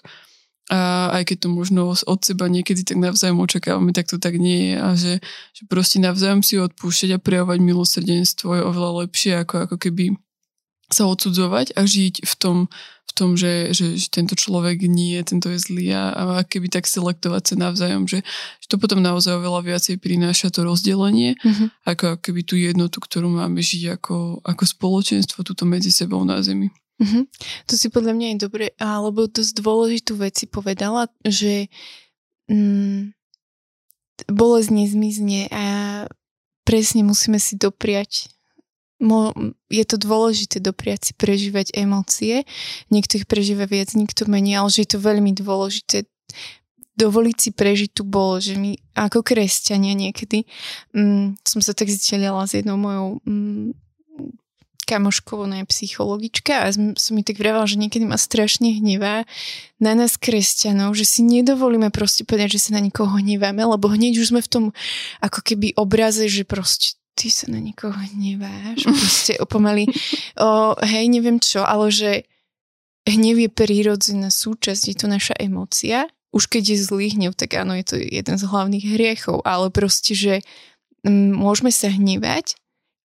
A 0.68 1.08
aj 1.16 1.32
keď 1.32 1.36
to 1.46 1.48
možno 1.48 1.96
od 1.96 2.20
seba 2.20 2.44
niekedy 2.44 2.84
tak 2.84 3.00
navzájom 3.00 3.40
očakávame, 3.40 3.96
tak 3.96 4.04
to 4.04 4.20
tak 4.20 4.36
nie 4.36 4.72
je. 4.72 4.74
A 4.76 4.88
že, 5.00 5.14
že 5.56 5.62
proste 5.64 5.96
navzájom 5.96 6.44
si 6.44 6.60
odpúšťať 6.60 7.16
a 7.16 7.22
prejavovať 7.22 7.58
milosrdenstvo 7.64 8.52
je 8.52 8.62
oveľa 8.68 8.90
lepšie, 9.08 9.32
ako, 9.40 9.64
ako 9.64 9.76
keby 9.80 10.12
sa 10.88 11.04
odsudzovať 11.04 11.76
a 11.76 11.84
žiť 11.84 12.24
v 12.24 12.34
tom, 12.40 12.56
v 13.08 13.12
tom 13.12 13.36
že, 13.36 13.76
že, 13.76 14.00
že 14.00 14.08
tento 14.08 14.32
človek 14.36 14.88
nie, 14.88 15.20
tento 15.20 15.52
je 15.52 15.60
zlý 15.60 15.92
a, 15.92 16.12
a 16.16 16.44
keby 16.44 16.72
tak 16.72 16.88
selektovať 16.88 17.42
sa 17.44 17.54
navzájom, 17.60 18.08
že, 18.08 18.24
že 18.60 18.66
to 18.68 18.80
potom 18.80 19.04
naozaj 19.04 19.36
oveľa 19.36 19.64
viacej 19.68 20.00
prináša 20.00 20.48
to 20.48 20.64
rozdelenie, 20.64 21.36
mm-hmm. 21.40 21.68
ako 21.84 22.20
keby 22.24 22.40
tú 22.44 22.56
jednotu, 22.56 23.00
ktorú 23.04 23.28
máme 23.28 23.60
žiť 23.60 24.00
ako, 24.00 24.40
ako 24.44 24.62
spoločenstvo 24.64 25.44
tuto 25.44 25.68
medzi 25.68 25.92
sebou 25.92 26.24
na 26.24 26.40
zemi. 26.40 26.72
Mm-hmm. 26.98 27.24
To 27.70 27.74
si 27.78 27.86
podľa 27.92 28.12
mňa 28.16 28.26
je 28.34 28.38
dobre, 28.42 28.66
alebo 28.80 29.30
dosť 29.30 29.52
dôležitú 29.60 30.18
vec 30.18 30.34
si 30.34 30.50
povedala, 30.50 31.06
že 31.22 31.70
mm, 32.50 33.14
bolesť 34.26 34.70
nezmizne 34.72 35.46
a 35.52 35.64
presne 36.66 37.06
musíme 37.06 37.38
si 37.38 37.54
dopriať 37.54 38.32
je 39.70 39.84
to 39.86 39.96
dôležité 39.96 40.58
dopriať 40.58 41.10
si 41.10 41.12
prežívať 41.14 41.70
emócie. 41.74 42.42
Niekto 42.90 43.22
ich 43.22 43.26
prežíva 43.30 43.70
viac, 43.70 43.94
niekto 43.94 44.26
menej, 44.26 44.58
ale 44.58 44.68
že 44.74 44.82
je 44.84 44.90
to 44.94 44.98
veľmi 44.98 45.30
dôležité 45.34 46.10
dovoliť 46.98 47.36
si 47.38 47.50
prežiť 47.54 47.90
tú 47.94 48.02
bol, 48.02 48.42
že 48.42 48.58
my 48.58 48.74
ako 48.98 49.22
kresťania 49.22 49.94
niekedy 49.94 50.50
mm, 50.90 51.38
som 51.46 51.62
sa 51.62 51.70
tak 51.70 51.86
zdelila 51.86 52.42
s 52.42 52.58
jednou 52.58 52.74
mojou 52.74 53.22
mm, 53.22 53.70
kamoškou, 54.88 55.46
ona 55.46 55.62
je 55.62 55.70
psychologička 55.70 56.64
a 56.64 56.72
som 56.74 57.12
mi 57.12 57.22
tak 57.22 57.36
vravala, 57.38 57.70
že 57.70 57.78
niekedy 57.78 58.02
ma 58.02 58.18
strašne 58.18 58.82
hnevá 58.82 59.28
na 59.78 59.92
nás 59.94 60.18
kresťanov, 60.18 60.96
že 60.96 61.04
si 61.06 61.20
nedovolíme 61.22 61.92
proste 61.94 62.26
povedať, 62.26 62.58
že 62.58 62.66
sa 62.66 62.70
na 62.74 62.82
nikoho 62.82 63.14
hneváme, 63.14 63.62
lebo 63.62 63.86
hneď 63.86 64.18
už 64.18 64.34
sme 64.34 64.40
v 64.42 64.50
tom 64.50 64.64
ako 65.22 65.44
keby 65.44 65.76
obraze, 65.78 66.26
že 66.26 66.42
proste 66.42 66.97
ty 67.18 67.34
sa 67.34 67.50
na 67.50 67.58
nikoho 67.58 67.98
hneváš, 68.14 68.86
proste 68.86 69.34
pomaly, 69.50 69.90
o, 70.38 70.78
hej, 70.78 71.10
neviem 71.10 71.42
čo, 71.42 71.66
ale 71.66 71.90
že 71.90 72.22
hnev 73.10 73.42
je 73.42 73.50
prírodzená 73.50 74.30
súčasť, 74.30 74.82
je 74.86 74.96
to 74.96 75.06
naša 75.10 75.34
emócia. 75.42 76.06
Už 76.30 76.46
keď 76.46 76.76
je 76.76 76.78
zlý 76.78 77.06
hnev, 77.18 77.34
tak 77.34 77.58
áno, 77.58 77.74
je 77.74 77.84
to 77.88 77.96
jeden 77.98 78.36
z 78.38 78.44
hlavných 78.46 78.84
hriechov, 78.94 79.42
ale 79.42 79.72
proste, 79.74 80.14
že 80.14 80.34
m, 81.02 81.34
môžeme 81.34 81.74
sa 81.74 81.90
hnevať, 81.90 82.54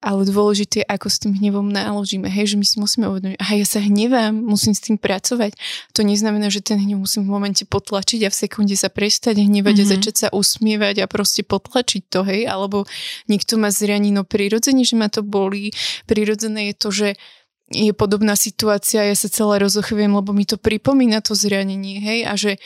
ale 0.03 0.27
dôležité 0.27 0.83
je, 0.83 0.85
ako 0.91 1.07
s 1.07 1.17
tým 1.23 1.33
hnevom 1.39 1.71
naložíme. 1.71 2.27
Hej, 2.27 2.53
že 2.53 2.57
my 2.59 2.65
si 2.67 2.75
musíme 2.77 3.05
uvedomiť, 3.07 3.39
aha, 3.39 3.55
ja 3.55 3.67
sa 3.67 3.79
hnevám, 3.79 4.35
musím 4.35 4.75
s 4.75 4.83
tým 4.83 4.99
pracovať. 4.99 5.55
To 5.95 6.03
neznamená, 6.03 6.51
že 6.51 6.59
ten 6.59 6.75
hnev 6.75 6.99
musím 6.99 7.23
v 7.23 7.31
momente 7.31 7.63
potlačiť 7.63 8.27
a 8.27 8.29
v 8.29 8.35
sekunde 8.35 8.75
sa 8.75 8.91
prestať 8.91 9.39
hnevať 9.39 9.79
mm-hmm. 9.79 9.87
a 9.87 9.89
mhm. 9.89 9.93
začať 9.95 10.15
sa 10.19 10.27
usmievať 10.35 10.95
a 11.01 11.05
proste 11.07 11.47
potlačiť 11.47 12.03
to, 12.11 12.27
hej, 12.27 12.43
alebo 12.51 12.83
niekto 13.31 13.55
má 13.55 13.71
zranino 13.71 14.27
prirodzene, 14.27 14.83
že 14.83 14.99
ma 14.99 15.07
to 15.07 15.23
bolí. 15.23 15.71
Prirodzené 16.03 16.69
je 16.69 16.75
to, 16.75 16.89
že 16.91 17.09
je 17.71 17.95
podobná 17.95 18.35
situácia, 18.35 19.07
ja 19.07 19.15
sa 19.15 19.31
celá 19.31 19.57
rozochviem, 19.57 20.11
lebo 20.11 20.35
mi 20.35 20.43
to 20.43 20.59
pripomína 20.59 21.23
to 21.23 21.33
zranenie, 21.33 21.97
hej, 22.03 22.19
a 22.27 22.33
že 22.35 22.61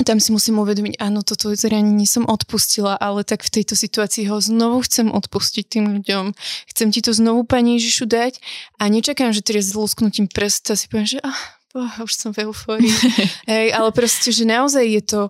tam 0.00 0.18
si 0.18 0.32
musím 0.32 0.58
uvedomiť, 0.64 0.98
áno, 0.98 1.20
toto 1.22 1.52
zranenie 1.52 2.08
som 2.08 2.24
odpustila, 2.26 2.96
ale 2.96 3.22
tak 3.22 3.44
v 3.44 3.60
tejto 3.60 3.76
situácii 3.76 4.26
ho 4.32 4.40
znovu 4.40 4.82
chcem 4.88 5.12
odpustiť 5.12 5.64
tým 5.68 5.84
ľuďom. 6.00 6.32
Chcem 6.72 6.88
ti 6.90 7.04
to 7.04 7.12
znovu, 7.14 7.44
Pani 7.44 7.78
Ježišu, 7.78 8.08
dať 8.08 8.40
a 8.80 8.88
nečakám, 8.88 9.30
že 9.30 9.44
teraz 9.44 9.70
s 9.70 9.78
lusknutím 9.78 10.26
prsta 10.26 10.74
si 10.74 10.88
poviem, 10.88 11.06
že 11.06 11.20
ah, 11.22 11.42
oh, 11.76 12.08
už 12.08 12.12
som 12.18 12.30
v 12.34 12.48
eufórii. 12.48 12.90
hej, 13.52 13.70
ale 13.76 13.92
proste, 13.94 14.32
že 14.34 14.48
naozaj 14.48 14.84
je 14.84 15.02
to 15.04 15.20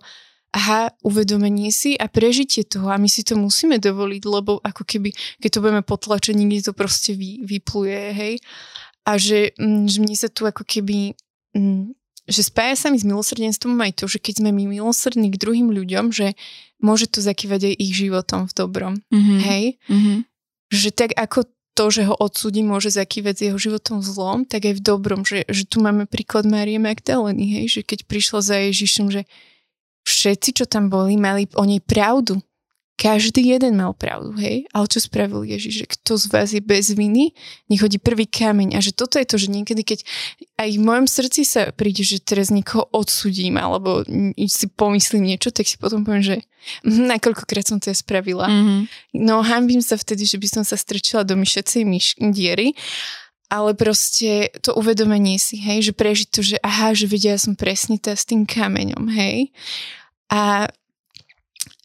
aha, 0.52 0.92
uvedomenie 1.00 1.72
si 1.72 1.96
a 1.96 2.06
prežitie 2.12 2.62
toho 2.62 2.92
a 2.92 3.00
my 3.00 3.08
si 3.08 3.24
to 3.24 3.40
musíme 3.40 3.80
dovoliť, 3.80 4.22
lebo 4.28 4.60
ako 4.60 4.84
keby, 4.84 5.10
keď 5.40 5.48
to 5.48 5.62
budeme 5.64 5.82
potlačiť, 5.82 6.34
nikdy 6.36 6.60
to 6.60 6.72
proste 6.76 7.16
vy, 7.16 7.40
vypluje, 7.42 8.00
hej. 8.12 8.34
A 9.02 9.18
že, 9.18 9.56
mm, 9.56 9.88
že 9.88 9.98
mne 9.98 10.16
sa 10.16 10.28
tu 10.28 10.46
ako 10.46 10.62
keby 10.62 11.16
mm, 11.56 11.96
že 12.32 12.48
spája 12.48 12.74
sa 12.74 12.88
mi 12.88 12.96
s 12.96 13.04
milosrdenstvom 13.04 13.76
aj 13.76 14.02
to, 14.02 14.04
že 14.08 14.18
keď 14.18 14.40
sme 14.40 14.50
my 14.50 14.64
milosrdní 14.72 15.28
k 15.30 15.40
druhým 15.40 15.68
ľuďom, 15.68 16.10
že 16.10 16.32
môže 16.80 17.06
to 17.12 17.20
zakývať 17.20 17.68
aj 17.68 17.74
ich 17.78 17.92
životom 17.92 18.48
v 18.48 18.52
dobrom. 18.56 18.94
Mm-hmm. 19.12 19.38
Hej? 19.44 19.64
Mm-hmm. 19.86 20.18
Že 20.72 20.88
tak 20.96 21.10
ako 21.14 21.46
to, 21.72 21.84
že 21.88 22.02
ho 22.04 22.14
odsúdi, 22.16 22.60
môže 22.60 22.92
zakývať 22.92 23.34
s 23.36 23.44
jeho 23.48 23.58
životom 23.60 24.04
zlom, 24.04 24.44
tak 24.44 24.68
aj 24.68 24.74
v 24.76 24.84
dobrom, 24.84 25.24
že, 25.24 25.48
že 25.48 25.64
tu 25.64 25.80
máme 25.80 26.04
príklad 26.04 26.44
Marie 26.44 26.76
Magdaleny, 26.76 27.60
hej? 27.60 27.80
že 27.80 27.80
keď 27.84 28.04
prišla 28.04 28.40
za 28.44 28.56
Ježišom, 28.68 29.08
že 29.08 29.24
všetci, 30.04 30.62
čo 30.62 30.64
tam 30.68 30.92
boli, 30.92 31.16
mali 31.16 31.48
o 31.56 31.64
nej 31.64 31.80
pravdu. 31.80 32.42
Každý 33.02 33.42
jeden 33.42 33.82
mal 33.82 33.98
pravdu, 33.98 34.30
hej? 34.38 34.70
Ale 34.70 34.86
čo 34.86 35.02
spravil 35.02 35.42
Ježiš? 35.42 35.82
Že 35.82 35.86
kto 35.90 36.12
z 36.22 36.26
vás 36.30 36.48
je 36.54 36.62
bez 36.62 36.94
viny, 36.94 37.34
nech 37.66 37.82
hodí 37.82 37.98
prvý 37.98 38.30
kameň. 38.30 38.78
A 38.78 38.80
že 38.80 38.94
toto 38.94 39.18
je 39.18 39.26
to, 39.26 39.42
že 39.42 39.50
niekedy, 39.50 39.82
keď 39.82 40.06
aj 40.62 40.70
v 40.78 40.86
mojom 40.86 41.10
srdci 41.10 41.42
sa 41.42 41.74
príde, 41.74 42.06
že 42.06 42.22
teraz 42.22 42.54
niekoho 42.54 42.86
odsudím, 42.94 43.58
alebo 43.58 44.06
si 44.46 44.66
pomyslím 44.70 45.34
niečo, 45.34 45.50
tak 45.50 45.66
si 45.66 45.82
potom 45.82 46.06
poviem, 46.06 46.22
že 46.22 46.36
hm, 46.86 47.10
nakoľkokrát 47.18 47.66
som 47.66 47.82
to 47.82 47.90
ja 47.90 47.96
spravila. 47.98 48.46
Mm-hmm. 48.46 48.80
No 49.18 49.42
hambím 49.42 49.82
sa 49.82 49.98
vtedy, 49.98 50.22
že 50.22 50.38
by 50.38 50.46
som 50.46 50.62
sa 50.62 50.78
strčila 50.78 51.26
do 51.26 51.34
myšacej 51.34 51.82
myš- 51.82 52.22
diery, 52.22 52.78
ale 53.50 53.74
proste 53.74 54.54
to 54.62 54.78
uvedomenie 54.78 55.42
si, 55.42 55.58
hej, 55.58 55.90
že 55.90 55.92
prežiť 55.92 56.28
to, 56.30 56.40
že 56.40 56.56
aha, 56.62 56.94
že 56.94 57.10
vidia, 57.10 57.34
ja 57.34 57.42
som 57.42 57.58
presne 57.58 57.98
tá 57.98 58.14
s 58.14 58.22
tým 58.22 58.46
kameňom, 58.46 59.10
hej. 59.10 59.50
A 60.30 60.70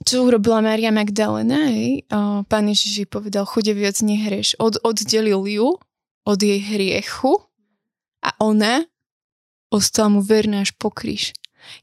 čo 0.05 0.29
urobila 0.29 0.61
Maria 0.61 0.93
Magdalena, 0.93 1.73
hej, 1.73 2.05
o, 2.13 2.45
pán 2.45 2.69
Ježiš 2.69 3.09
povedal, 3.09 3.49
chude 3.49 3.73
viac 3.73 3.97
nehreš. 4.03 4.53
Od, 4.61 4.77
oddelil 4.85 5.41
ju 5.49 5.81
od 6.27 6.39
jej 6.43 6.59
hriechu 6.61 7.47
a 8.21 8.29
ona 8.37 8.85
ostala 9.73 10.13
mu 10.13 10.21
verná 10.21 10.61
až 10.61 10.75
po 10.75 10.93
kríž. 10.93 11.33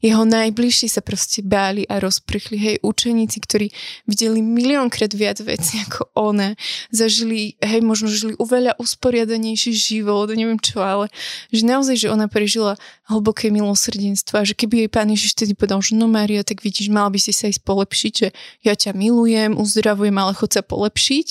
Jeho 0.01 0.25
najbližší 0.25 0.89
sa 0.89 1.01
proste 1.01 1.45
báli 1.45 1.85
a 1.85 2.01
rozprchli. 2.01 2.57
Hej, 2.57 2.75
učeníci, 2.81 3.37
ktorí 3.41 3.67
videli 4.09 4.41
miliónkrát 4.41 5.13
viac 5.13 5.39
veci 5.45 5.79
ako 5.85 6.09
ona, 6.17 6.57
zažili, 6.89 7.55
hej, 7.61 7.81
možno 7.85 8.09
žili 8.09 8.33
uveľa 8.41 8.77
usporiadanejší 8.81 9.71
život, 9.73 10.33
neviem 10.33 10.59
čo, 10.59 10.81
ale 10.81 11.07
že 11.53 11.63
naozaj, 11.63 11.95
že 12.05 12.07
ona 12.11 12.25
prežila 12.25 12.75
hlboké 13.05 13.53
milosrdenstvo 13.53 14.41
a 14.41 14.47
že 14.47 14.57
keby 14.57 14.85
jej 14.85 14.89
pán 14.91 15.09
Ježiš 15.09 15.37
tedy 15.37 15.53
povedal, 15.53 15.79
že 15.79 15.93
no 15.93 16.09
Mária, 16.09 16.41
tak 16.41 16.65
vidíš, 16.65 16.89
mal 16.89 17.07
by 17.13 17.19
si 17.21 17.31
sa 17.31 17.47
ísť 17.47 17.61
polepšiť, 17.63 18.13
že 18.13 18.27
ja 18.65 18.73
ťa 18.73 18.97
milujem, 18.97 19.55
uzdravujem, 19.55 20.15
ale 20.17 20.33
chod 20.33 20.51
sa 20.51 20.65
polepšiť, 20.65 21.27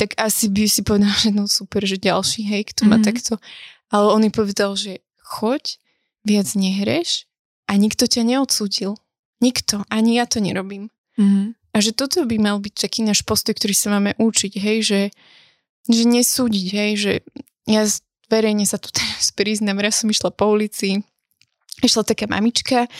tak 0.00 0.16
asi 0.16 0.48
by 0.48 0.64
si 0.66 0.80
povedal, 0.80 1.12
že 1.12 1.30
no 1.30 1.44
super, 1.46 1.84
že 1.84 2.00
ďalší, 2.00 2.44
hej, 2.48 2.72
kto 2.72 2.88
má 2.88 2.96
mm-hmm. 2.98 3.06
takto. 3.06 3.36
Ale 3.90 4.06
on 4.10 4.24
jej 4.24 4.32
povedal, 4.32 4.72
že 4.74 5.04
choď, 5.20 5.76
viac 6.24 6.48
nehreš 6.52 7.29
a 7.70 7.72
nikto 7.78 8.10
ťa 8.10 8.26
neodsúdil. 8.26 8.98
Nikto. 9.38 9.86
Ani 9.86 10.18
ja 10.18 10.26
to 10.26 10.42
nerobím. 10.42 10.90
Mm-hmm. 11.14 11.46
A 11.70 11.76
že 11.78 11.94
toto 11.94 12.26
by 12.26 12.36
mal 12.42 12.58
byť 12.58 12.74
taký 12.74 13.06
náš 13.06 13.22
postoj, 13.22 13.54
ktorý 13.54 13.74
sa 13.78 13.94
máme 13.94 14.18
učiť, 14.18 14.52
hej, 14.58 14.78
že, 14.82 15.00
že 15.86 16.02
nesúdiť, 16.02 16.66
hej, 16.74 16.92
že 16.98 17.12
ja 17.70 17.86
verejne 18.26 18.66
sa 18.66 18.82
tu 18.82 18.90
teraz 18.96 19.30
priznám, 19.30 19.78
raz 19.78 20.02
som 20.02 20.10
išla 20.10 20.34
po 20.34 20.50
ulici, 20.50 21.06
išla 21.80 22.02
taká 22.02 22.26
mamička 22.26 22.90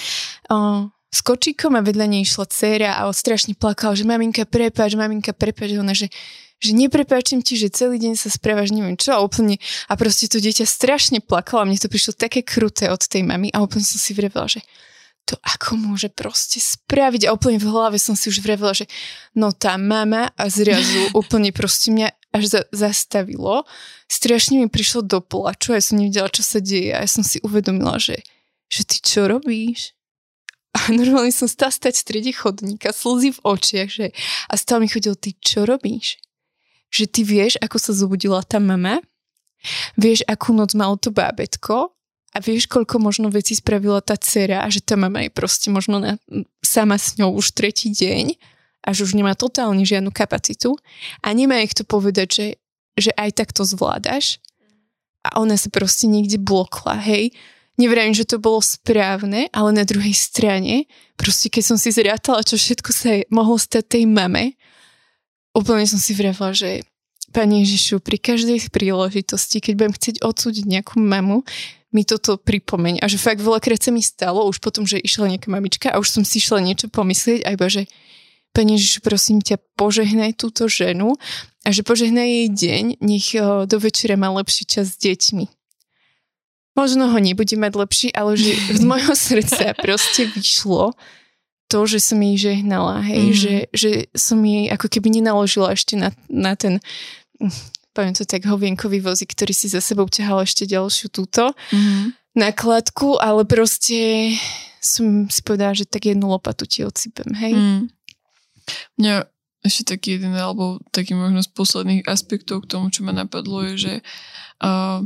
o, 0.49 0.87
s 1.11 1.21
kočíkom 1.27 1.75
a 1.75 1.83
vedľa 1.83 2.07
nej 2.07 2.23
išla 2.23 2.47
dcera 2.47 2.91
a 2.95 3.11
on 3.11 3.15
strašne 3.15 3.59
plakal, 3.59 3.99
že 3.99 4.07
maminka 4.07 4.47
prepáč, 4.47 4.95
maminka 4.95 5.35
prepáč, 5.35 5.75
ona, 5.75 5.93
že 5.93 6.07
že 6.61 6.77
neprepáčim 6.77 7.41
ti, 7.41 7.57
že 7.57 7.73
celý 7.73 7.97
deň 7.97 8.21
sa 8.21 8.29
správaš 8.29 8.71
neviem 8.71 9.01
čo 9.01 9.17
a 9.17 9.25
úplne 9.25 9.57
a 9.89 9.97
proste 9.97 10.29
to 10.29 10.37
dieťa 10.39 10.69
strašne 10.69 11.25
plakalo 11.25 11.65
a 11.65 11.69
mne 11.69 11.81
to 11.81 11.89
prišlo 11.89 12.13
také 12.13 12.45
kruté 12.45 12.93
od 12.93 13.01
tej 13.01 13.25
mamy 13.25 13.49
a 13.51 13.65
úplne 13.65 13.83
som 13.83 13.97
si 13.97 14.13
vrevela, 14.13 14.45
že 14.45 14.61
to 15.25 15.39
ako 15.41 15.79
môže 15.79 16.11
proste 16.11 16.59
spraviť 16.59 17.31
a 17.31 17.35
úplne 17.35 17.63
v 17.63 17.71
hlave 17.71 17.97
som 18.03 18.19
si 18.19 18.29
už 18.29 18.43
vrevela, 18.43 18.75
že 18.75 18.91
no 19.33 19.55
tá 19.55 19.79
mama 19.79 20.35
a 20.35 20.45
zrazu 20.51 21.11
úplne 21.21 21.55
proste 21.55 21.95
mňa 21.95 22.09
až 22.35 22.45
za, 22.47 22.61
zastavilo. 22.71 23.67
Strašne 24.11 24.59
mi 24.59 24.67
prišlo 24.67 25.07
do 25.07 25.23
plaču 25.23 25.75
a 25.75 25.79
ja 25.79 25.85
som 25.85 25.99
nevedela, 25.99 26.31
čo 26.31 26.43
sa 26.43 26.59
deje 26.59 26.95
a 26.95 27.03
ja 27.03 27.09
som 27.11 27.23
si 27.23 27.39
uvedomila, 27.47 27.99
že, 28.03 28.23
že 28.67 28.83
ty 28.87 28.99
čo 28.99 29.31
robíš? 29.31 29.95
A 30.71 30.95
normálne 30.95 31.35
som 31.35 31.51
stala 31.51 31.75
stať 31.75 31.99
v 31.99 32.05
strede 32.07 32.31
chodníka, 32.31 32.95
slzy 32.95 33.35
v 33.35 33.43
očiach, 33.43 33.91
že 33.91 34.07
a 34.47 34.55
stále 34.55 34.87
mi 34.87 34.89
chodil, 34.91 35.19
ty 35.19 35.35
čo 35.35 35.67
robíš? 35.67 36.23
Že 36.91 37.07
ty 37.07 37.23
vieš, 37.23 37.57
ako 37.63 37.77
sa 37.79 37.95
zobudila 37.95 38.43
tá 38.43 38.59
mama, 38.59 38.99
vieš, 39.95 40.27
akú 40.27 40.51
noc 40.51 40.75
malo 40.75 40.99
to 40.99 41.15
bábetko 41.15 41.95
a 42.35 42.39
vieš, 42.39 42.67
koľko 42.67 42.99
možno 42.99 43.31
vecí 43.31 43.55
spravila 43.55 44.03
tá 44.03 44.19
dcera 44.19 44.63
a 44.63 44.69
že 44.71 44.83
tá 44.83 44.99
mama 44.99 45.23
je 45.27 45.31
proste 45.31 45.71
možno 45.71 46.03
na, 46.03 46.19
sama 46.63 46.99
s 46.99 47.19
ňou 47.19 47.35
už 47.39 47.55
tretí 47.55 47.91
deň 47.91 48.35
a 48.87 48.89
že 48.91 49.07
už 49.07 49.15
nemá 49.15 49.39
totálne 49.39 49.87
žiadnu 49.87 50.11
kapacitu 50.11 50.75
a 51.23 51.29
nemá 51.31 51.63
jej 51.63 51.71
kto 51.71 51.83
povedať, 51.87 52.29
že, 52.29 52.47
že 52.99 53.11
aj 53.15 53.31
tak 53.39 53.49
to 53.55 53.63
zvládaš 53.63 54.43
a 55.21 55.37
ona 55.41 55.57
sa 55.61 55.69
proste 55.69 56.09
niekde 56.09 56.41
blokla, 56.41 56.97
hej. 56.97 57.37
Nevrajím, 57.77 58.13
že 58.13 58.29
to 58.29 58.37
bolo 58.37 58.61
správne, 58.61 59.49
ale 59.57 59.71
na 59.73 59.89
druhej 59.89 60.13
strane, 60.13 60.85
proste 61.17 61.49
keď 61.49 61.63
som 61.65 61.77
si 61.81 61.93
zriatala, 61.93 62.45
čo 62.45 62.61
všetko 62.61 62.91
sa 62.93 63.25
mohlo 63.33 63.57
stať 63.57 64.01
tej 64.01 64.05
mame, 64.05 64.57
úplne 65.61 65.85
som 65.85 66.01
si 66.01 66.17
vravila, 66.17 66.57
že 66.57 66.83
Pani 67.31 67.63
Ježišu, 67.63 68.03
pri 68.03 68.19
každej 68.19 68.59
príležitosti, 68.75 69.63
keď 69.63 69.73
budem 69.79 69.95
chcieť 69.95 70.17
odsúdiť 70.19 70.67
nejakú 70.67 70.99
mamu, 70.99 71.47
mi 71.95 72.03
toto 72.03 72.39
pripomeň. 72.39 72.99
A 73.03 73.07
že 73.07 73.23
fakt 73.23 73.39
veľakrát 73.39 73.79
sa 73.79 73.95
mi 73.95 74.03
stalo, 74.03 74.47
už 74.51 74.59
potom, 74.59 74.83
že 74.83 74.99
išla 74.99 75.31
nejaká 75.31 75.47
mamička 75.47 75.95
a 75.95 76.03
už 76.03 76.11
som 76.11 76.23
si 76.27 76.43
išla 76.43 76.59
niečo 76.59 76.91
pomyslieť 76.91 77.47
a 77.47 77.55
iba, 77.55 77.67
že 77.71 77.87
Pani 78.51 78.75
Ježišu, 78.75 79.07
prosím 79.07 79.39
ťa, 79.39 79.63
požehnaj 79.79 80.35
túto 80.35 80.67
ženu 80.67 81.15
a 81.63 81.71
že 81.71 81.87
požehnaj 81.87 82.27
jej 82.27 82.49
deň, 82.51 82.85
nech 82.99 83.31
do 83.71 83.77
večera 83.79 84.19
má 84.19 84.27
lepší 84.35 84.67
čas 84.67 84.91
s 84.91 84.99
deťmi. 84.99 85.47
Možno 86.75 87.15
ho 87.15 87.19
nebude 87.23 87.55
mať 87.55 87.73
lepší, 87.79 88.09
ale 88.11 88.35
že 88.35 88.59
z 88.75 88.83
mojho 88.91 89.15
srdca 89.15 89.71
proste 89.79 90.27
vyšlo, 90.35 90.99
to, 91.71 91.87
že 91.87 92.03
som 92.03 92.19
jej 92.19 92.51
žehnala, 92.51 92.99
hej, 93.07 93.25
mm. 93.31 93.37
že, 93.39 93.55
že 93.71 93.91
som 94.11 94.43
jej 94.43 94.67
ako 94.75 94.91
keby 94.91 95.23
nenaložila 95.23 95.79
ešte 95.79 95.95
na, 95.95 96.11
na 96.27 96.59
ten 96.59 96.83
poviem 97.95 98.15
to 98.15 98.23
tak, 98.27 98.47
hovienkový 98.47 99.03
vozík, 99.03 99.35
ktorý 99.35 99.51
si 99.55 99.67
za 99.67 99.83
sebou 99.83 100.07
ťahal 100.07 100.47
ešte 100.47 100.67
ďalšiu 100.67 101.11
túto 101.11 101.51
mm. 101.75 102.15
nakladku, 102.39 103.19
ale 103.19 103.43
proste 103.43 104.33
som 104.81 105.27
si 105.29 105.41
povedala, 105.43 105.77
že 105.77 105.85
tak 105.85 106.09
jednu 106.09 106.31
lopatu 106.31 106.65
ti 106.65 106.87
odsypem, 106.87 107.29
hej. 107.37 107.53
Mm. 107.53 107.83
Mňa 108.97 109.15
ešte 109.61 109.97
taký 109.97 110.17
jeden, 110.17 110.33
alebo 110.33 110.81
taký 110.95 111.13
možno 111.13 111.45
z 111.45 111.51
posledných 111.53 112.09
aspektov 112.09 112.65
k 112.65 112.71
tomu, 112.71 112.89
čo 112.89 113.05
ma 113.05 113.13
napadlo, 113.13 113.67
je, 113.69 113.75
že, 113.77 113.95
uh, 114.65 115.05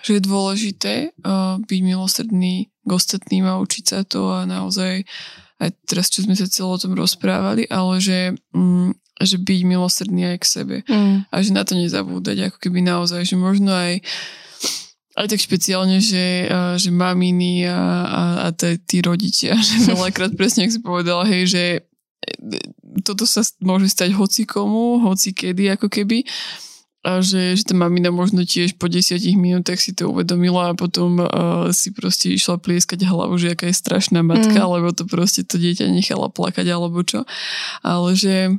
že 0.00 0.16
je 0.16 0.22
dôležité 0.24 0.94
uh, 1.20 1.60
byť 1.60 1.80
milosrdný 1.84 2.70
k 2.70 2.90
ostatným 2.90 3.44
a 3.44 3.60
učiť 3.60 3.84
sa 3.84 4.00
to 4.08 4.32
a 4.32 4.48
naozaj 4.48 5.04
uh, 5.04 5.43
aj 5.64 5.70
teraz, 5.88 6.12
čo 6.12 6.22
sme 6.22 6.36
sa 6.36 6.44
celo 6.44 6.76
o 6.76 6.80
tom 6.80 6.92
rozprávali, 6.92 7.64
ale 7.72 7.98
že, 7.98 8.36
mm, 8.52 8.92
že 9.24 9.36
byť 9.40 9.60
milosrdný 9.64 10.36
aj 10.36 10.38
k 10.40 10.46
sebe. 10.46 10.76
Mm. 10.84 11.24
A 11.28 11.34
že 11.40 11.50
na 11.56 11.64
to 11.64 11.74
nezabúdať, 11.74 12.52
ako 12.52 12.58
keby 12.60 12.84
naozaj, 12.84 13.24
že 13.24 13.36
možno 13.40 13.72
aj 13.72 14.04
aj 15.14 15.30
tak 15.30 15.38
špeciálne, 15.38 16.02
že, 16.02 16.50
že 16.74 16.90
maminy 16.90 17.70
a, 17.70 17.78
a, 18.02 18.22
a 18.42 18.48
tí 18.58 18.98
rodičia, 18.98 19.54
že 19.62 19.94
veľakrát 19.94 20.34
presne, 20.34 20.66
ak 20.66 20.74
si 20.74 20.80
povedala, 20.82 21.22
hej, 21.22 21.42
že 21.46 21.64
e, 21.78 22.58
toto 23.06 23.22
sa 23.22 23.46
môže 23.62 23.86
stať 23.86 24.10
hoci 24.10 24.42
komu, 24.42 24.98
hoci 25.06 25.30
kedy, 25.30 25.78
ako 25.78 25.86
keby 25.86 26.26
a 27.04 27.20
že, 27.20 27.52
že 27.52 27.68
tá 27.68 27.76
mamina 27.76 28.08
možno 28.08 28.48
tiež 28.48 28.80
po 28.80 28.88
desiatich 28.88 29.36
minútach 29.36 29.76
si 29.76 29.92
to 29.92 30.08
uvedomila 30.08 30.72
a 30.72 30.78
potom 30.78 31.20
uh, 31.20 31.68
si 31.68 31.92
proste 31.92 32.32
išla 32.32 32.56
plieskať 32.56 33.04
hlavu, 33.04 33.36
že 33.36 33.52
aká 33.52 33.68
je 33.68 33.76
strašná 33.76 34.24
matka, 34.24 34.56
mm. 34.56 34.70
lebo 34.80 34.88
to 34.96 35.04
proste 35.04 35.44
to 35.44 35.60
dieťa 35.60 35.92
nechala 35.92 36.32
plakať 36.32 36.64
alebo 36.72 37.04
čo. 37.04 37.28
Ale 37.84 38.16
že 38.16 38.56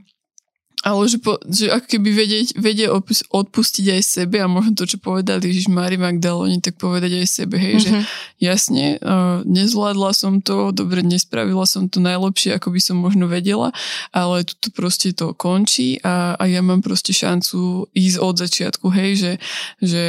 ale 0.84 1.08
že, 1.08 1.18
po, 1.24 1.40
že 1.48 1.72
ako 1.72 1.88
keby 1.98 2.10
vedieť, 2.12 2.48
vedie 2.60 2.92
odpustiť 3.32 3.86
aj 3.96 4.02
sebe 4.04 4.38
a 4.44 4.50
možno 4.50 4.76
to, 4.76 4.86
čo 4.86 4.98
povedal 5.00 5.40
Ježiš 5.40 5.72
Mári 5.72 5.96
Magdaloni, 5.96 6.60
tak 6.60 6.76
povedať 6.76 7.24
aj 7.24 7.28
sebe, 7.30 7.56
hej, 7.56 7.80
mm-hmm. 7.80 7.86
že 7.86 7.90
mhm. 7.90 8.06
jasne, 8.44 8.86
uh, 9.00 9.40
nezvládla 9.48 10.12
som 10.12 10.44
to, 10.44 10.76
dobre, 10.76 11.02
nespravila 11.02 11.64
som 11.66 11.88
to 11.88 12.04
najlepšie, 12.04 12.58
ako 12.58 12.76
by 12.76 12.80
som 12.84 13.00
možno 13.00 13.26
vedela, 13.32 13.72
ale 14.12 14.44
tu 14.44 14.70
proste 14.76 15.16
to 15.16 15.32
končí 15.32 15.98
a, 16.04 16.36
a 16.36 16.44
ja 16.50 16.60
mám 16.60 16.84
proste 16.84 17.16
šancu 17.16 17.90
ísť 17.96 18.18
od 18.20 18.36
začiatku, 18.36 18.86
hej, 18.92 19.12
že, 19.16 19.34
že 19.80 20.04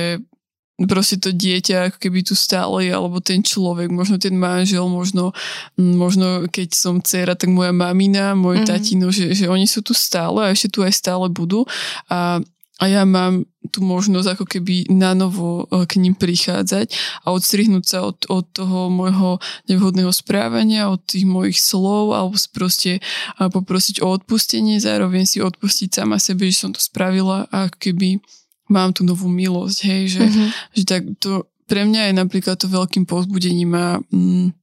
proste 0.85 1.17
to 1.17 1.33
dieťa 1.33 1.89
ako 1.89 1.99
keby 2.05 2.21
tu 2.21 2.37
stále 2.37 2.85
je, 2.85 2.93
alebo 2.93 3.17
ten 3.25 3.41
človek, 3.41 3.89
možno 3.89 4.21
ten 4.21 4.37
manžel, 4.37 4.85
možno, 4.93 5.33
možno 5.81 6.45
keď 6.53 6.69
som 6.77 7.01
dcera, 7.01 7.33
tak 7.33 7.49
moja 7.49 7.73
mamina, 7.73 8.37
môj 8.37 8.61
mm-hmm. 8.61 8.69
tatino, 8.69 9.09
že, 9.09 9.33
že 9.33 9.49
oni 9.49 9.65
sú 9.65 9.81
tu 9.81 9.97
stále 9.97 10.45
a 10.45 10.53
ešte 10.53 10.77
tu 10.77 10.85
aj 10.85 10.93
stále 10.93 11.33
budú 11.33 11.65
a 12.13 12.45
a 12.77 12.93
ja 12.93 13.09
mám 13.09 13.49
tú 13.73 13.81
možnosť 13.81 14.37
ako 14.37 14.45
keby 14.45 14.93
na 14.93 15.17
novo 15.17 15.65
e, 15.65 15.89
k 15.89 15.97
ním 15.97 16.13
prichádzať 16.13 16.93
a 17.25 17.33
odstrihnúť 17.33 17.85
sa 17.89 18.05
od, 18.05 18.29
od 18.29 18.45
toho 18.53 18.93
môjho 18.93 19.41
nevhodného 19.65 20.13
správania, 20.13 20.93
od 20.93 21.01
tých 21.01 21.25
mojich 21.25 21.57
slov 21.57 22.13
alebo 22.13 22.37
proste 22.53 23.01
poprosiť 23.41 24.05
o 24.05 24.13
odpustenie, 24.13 24.77
zároveň 24.77 25.25
si 25.25 25.41
odpustiť 25.41 25.89
sama 25.89 26.21
sebe, 26.21 26.53
že 26.53 26.69
som 26.69 26.71
to 26.77 26.81
spravila 26.85 27.49
a 27.49 27.73
keby 27.73 28.21
mám 28.67 28.91
tú 28.93 29.03
novú 29.07 29.31
milosť, 29.31 29.79
hej, 29.87 30.03
že, 30.19 30.23
mm-hmm. 30.27 30.49
že 30.75 30.83
tak 30.87 31.03
to 31.23 31.47
pre 31.67 31.83
mňa 31.83 32.11
je 32.11 32.15
napríklad 32.15 32.57
to 32.59 32.71
veľkým 32.71 33.05
povzbudením 33.05 33.75
a 33.75 33.99
mm, 34.11 34.55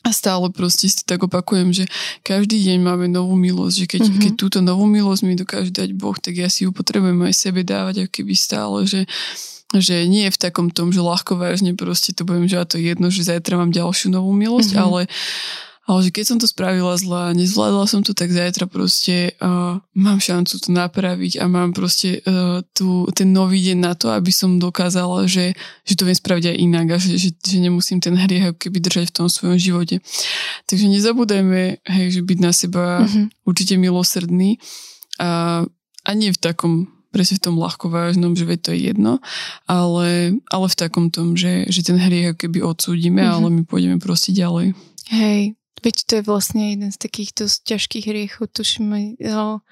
a 0.00 0.16
stále 0.16 0.48
proste 0.48 0.88
si 0.88 1.04
tak 1.04 1.20
opakujem, 1.20 1.76
že 1.76 1.84
každý 2.24 2.56
deň 2.56 2.78
máme 2.80 3.06
novú 3.12 3.36
milosť, 3.36 3.84
že 3.84 3.86
keď, 3.86 4.02
mm-hmm. 4.08 4.22
keď 4.24 4.32
túto 4.32 4.58
novú 4.64 4.88
milosť 4.88 5.22
mi 5.28 5.36
dokáže 5.36 5.76
dať 5.76 5.92
Boh, 5.92 6.16
tak 6.16 6.40
ja 6.40 6.48
si 6.48 6.64
ju 6.64 6.72
potrebujem 6.72 7.20
aj 7.20 7.34
sebe 7.36 7.60
dávať, 7.60 8.08
ako 8.08 8.12
keby 8.16 8.32
stále, 8.32 8.88
že, 8.88 9.04
že 9.76 10.08
nie 10.08 10.24
je 10.24 10.32
v 10.32 10.40
takom 10.40 10.72
tom, 10.72 10.88
že 10.88 11.04
ľahko 11.04 11.36
vážne 11.36 11.76
proste 11.76 12.16
to 12.16 12.24
budem, 12.24 12.48
že 12.48 12.56
a 12.56 12.64
to 12.64 12.80
jedno, 12.80 13.12
že 13.12 13.28
zajtra 13.28 13.60
mám 13.60 13.76
ďalšiu 13.76 14.08
novú 14.08 14.32
milosť, 14.32 14.72
mm-hmm. 14.72 14.86
ale 14.88 15.00
ale 15.90 16.06
že 16.06 16.14
keď 16.14 16.24
som 16.24 16.38
to 16.38 16.46
spravila 16.46 16.94
zle 16.94 17.18
a 17.18 17.34
nezvládla 17.34 17.90
som 17.90 18.06
to, 18.06 18.14
tak 18.14 18.30
zajtra 18.30 18.70
proste 18.70 19.34
uh, 19.42 19.82
mám 19.90 20.22
šancu 20.22 20.62
to 20.62 20.70
napraviť 20.70 21.42
a 21.42 21.50
mám 21.50 21.74
proste 21.74 22.22
uh, 22.22 22.62
tu, 22.70 23.10
ten 23.10 23.34
nový 23.34 23.58
deň 23.58 23.78
na 23.82 23.98
to, 23.98 24.14
aby 24.14 24.30
som 24.30 24.62
dokázala, 24.62 25.26
že, 25.26 25.58
že 25.82 25.98
to 25.98 26.06
viem 26.06 26.14
spraviť 26.14 26.54
aj 26.54 26.56
inak 26.62 26.86
a 26.94 26.96
že, 27.02 27.18
že, 27.18 27.34
že 27.34 27.58
nemusím 27.58 27.98
ten 27.98 28.14
hriech 28.14 28.54
keby 28.54 28.78
držať 28.78 29.10
v 29.10 29.16
tom 29.18 29.26
svojom 29.26 29.58
živote. 29.58 29.98
Takže 30.70 30.86
nezabúdajme, 30.86 31.82
hej, 31.82 32.06
že 32.14 32.20
byť 32.22 32.38
na 32.38 32.52
seba 32.54 33.02
mm-hmm. 33.02 33.42
určite 33.42 33.74
milosrdný 33.74 34.62
a, 35.18 35.66
a 36.06 36.10
nie 36.14 36.30
v 36.30 36.38
takom 36.38 36.86
presne 37.10 37.42
v 37.42 37.50
tom 37.50 37.58
ľahko 37.58 37.90
vážnom, 37.90 38.38
že 38.38 38.46
veď 38.46 38.58
to 38.62 38.70
je 38.70 38.80
jedno, 38.94 39.18
ale, 39.66 40.38
ale 40.46 40.66
v 40.70 40.78
takom 40.78 41.10
tom, 41.10 41.34
že, 41.34 41.66
že 41.66 41.82
ten 41.82 41.98
hriech 41.98 42.38
keby 42.38 42.62
odsúdime, 42.62 43.26
mm-hmm. 43.26 43.34
ale 43.34 43.46
my 43.50 43.62
pôjdeme 43.66 43.98
proste 43.98 44.30
ďalej. 44.30 44.78
Hej, 45.10 45.58
Veď 45.80 45.96
to 46.04 46.12
je 46.20 46.22
vlastne 46.26 46.74
jeden 46.76 46.90
z 46.92 46.98
takých 47.00 47.30
dosť 47.46 47.58
ťažkých 47.64 48.04
hriechov, 48.10 48.52
tuším, 48.52 49.16
no, 49.22 49.64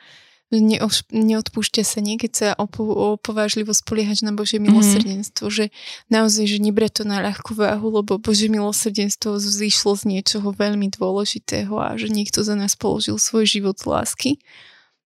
neodpúšťa 1.12 1.84
sa 1.84 2.00
nie, 2.00 2.16
keď 2.16 2.32
sa 2.32 2.48
opo- 2.56 3.20
opovážlivo 3.20 3.76
spoliehať 3.76 4.24
na 4.24 4.32
Božie 4.32 4.56
mhm. 4.56 4.72
milosrdenstvo, 4.72 5.52
mm-hmm. 5.52 5.68
že 5.68 5.74
naozaj, 6.08 6.44
že 6.48 6.58
nebre 6.64 6.88
to 6.88 7.04
na 7.04 7.20
ľahkú 7.20 7.52
váhu, 7.52 8.00
lebo 8.00 8.16
Božie 8.16 8.48
milosrdenstvo 8.48 9.36
zišlo 9.36 9.92
z 10.00 10.02
niečoho 10.08 10.56
veľmi 10.56 10.88
dôležitého 10.88 11.72
a 11.76 12.00
že 12.00 12.08
niekto 12.08 12.40
za 12.40 12.56
nás 12.56 12.80
položil 12.80 13.20
svoj 13.20 13.44
život 13.44 13.76
z 13.76 13.84
lásky. 13.84 14.30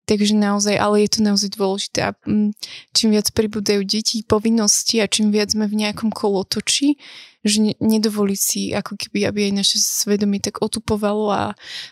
Takže 0.04 0.36
naozaj, 0.36 0.76
ale 0.76 1.08
je 1.08 1.10
to 1.16 1.20
naozaj 1.24 1.56
dôležité. 1.56 1.98
A 2.04 2.10
mm, 2.28 2.52
čím 2.92 3.16
viac 3.16 3.32
pribúdajú 3.32 3.88
deti, 3.88 4.20
povinnosti 4.20 5.00
a 5.00 5.08
čím 5.08 5.32
viac 5.32 5.56
sme 5.56 5.64
v 5.64 5.80
nejakom 5.80 6.12
kolotočí, 6.12 7.00
že 7.44 7.76
nedovoliť 7.80 8.40
si 8.40 8.72
ako 8.72 9.00
keby, 9.00 9.28
aby 9.28 9.40
aj 9.48 9.52
naše 9.64 9.76
svedomie 9.80 10.44
tak 10.44 10.60
otupovalo, 10.60 11.32
a, 11.32 11.44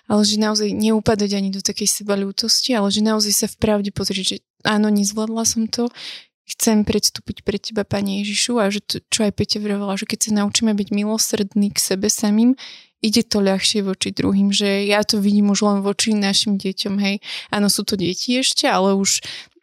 ale 0.09 0.23
že 0.25 0.37
naozaj 0.41 0.73
neupadať 0.73 1.31
ani 1.37 1.53
do 1.53 1.65
takej 1.65 1.89
sebalútosti, 1.89 2.77
ale 2.77 2.93
že 2.93 3.05
naozaj 3.05 3.33
sa 3.33 3.47
v 3.49 3.57
pravde 3.61 3.91
pozrieť, 3.93 4.25
že 4.25 4.37
áno, 4.65 4.93
nezvládla 4.93 5.45
som 5.49 5.65
to, 5.69 5.89
chcem 6.49 6.85
predstúpiť 6.85 7.45
pred 7.47 7.61
teba, 7.61 7.85
Pani 7.85 8.25
Ježišu, 8.25 8.61
a 8.61 8.69
že 8.69 8.85
to, 8.85 9.01
čo 9.09 9.25
aj 9.25 9.33
Peťa 9.37 9.59
vravela, 9.63 9.97
že 9.97 10.05
keď 10.05 10.19
sa 10.29 10.33
naučíme 10.45 10.73
byť 10.77 10.89
milosrdní 10.93 11.73
k 11.73 11.79
sebe 11.79 12.13
samým, 12.13 12.59
ide 13.03 13.27
to 13.27 13.43
ľahšie 13.43 13.83
voči 13.83 14.15
druhým, 14.15 14.55
že 14.55 14.87
ja 14.87 15.03
to 15.03 15.19
vidím 15.19 15.51
už 15.51 15.67
len 15.67 15.79
voči 15.83 16.15
našim 16.15 16.57
deťom, 16.57 16.95
hej. 17.03 17.19
Áno, 17.51 17.67
sú 17.67 17.83
to 17.83 17.99
deti 17.99 18.39
ešte, 18.39 18.71
ale 18.71 18.95
už 18.95 19.21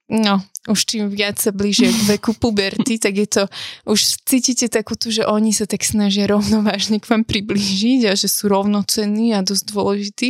No, 0.10 0.42
už 0.66 0.90
čím 0.90 1.06
viac 1.14 1.38
sa 1.38 1.54
blížia 1.54 1.94
k 1.94 2.18
veku 2.18 2.34
puberty, 2.34 2.98
tak 2.98 3.14
je 3.14 3.30
to, 3.30 3.44
už 3.86 4.26
cítite 4.26 4.66
takú 4.66 4.98
tu, 4.98 5.14
že 5.14 5.22
oni 5.22 5.54
sa 5.54 5.70
tak 5.70 5.86
snažia 5.86 6.26
rovnovážne 6.26 6.98
k 6.98 7.06
vám 7.06 7.22
priblížiť 7.22 8.10
a 8.10 8.18
že 8.18 8.26
sú 8.26 8.50
rovnocenní 8.50 9.38
a 9.38 9.46
dosť 9.46 9.70
dôležití. 9.70 10.30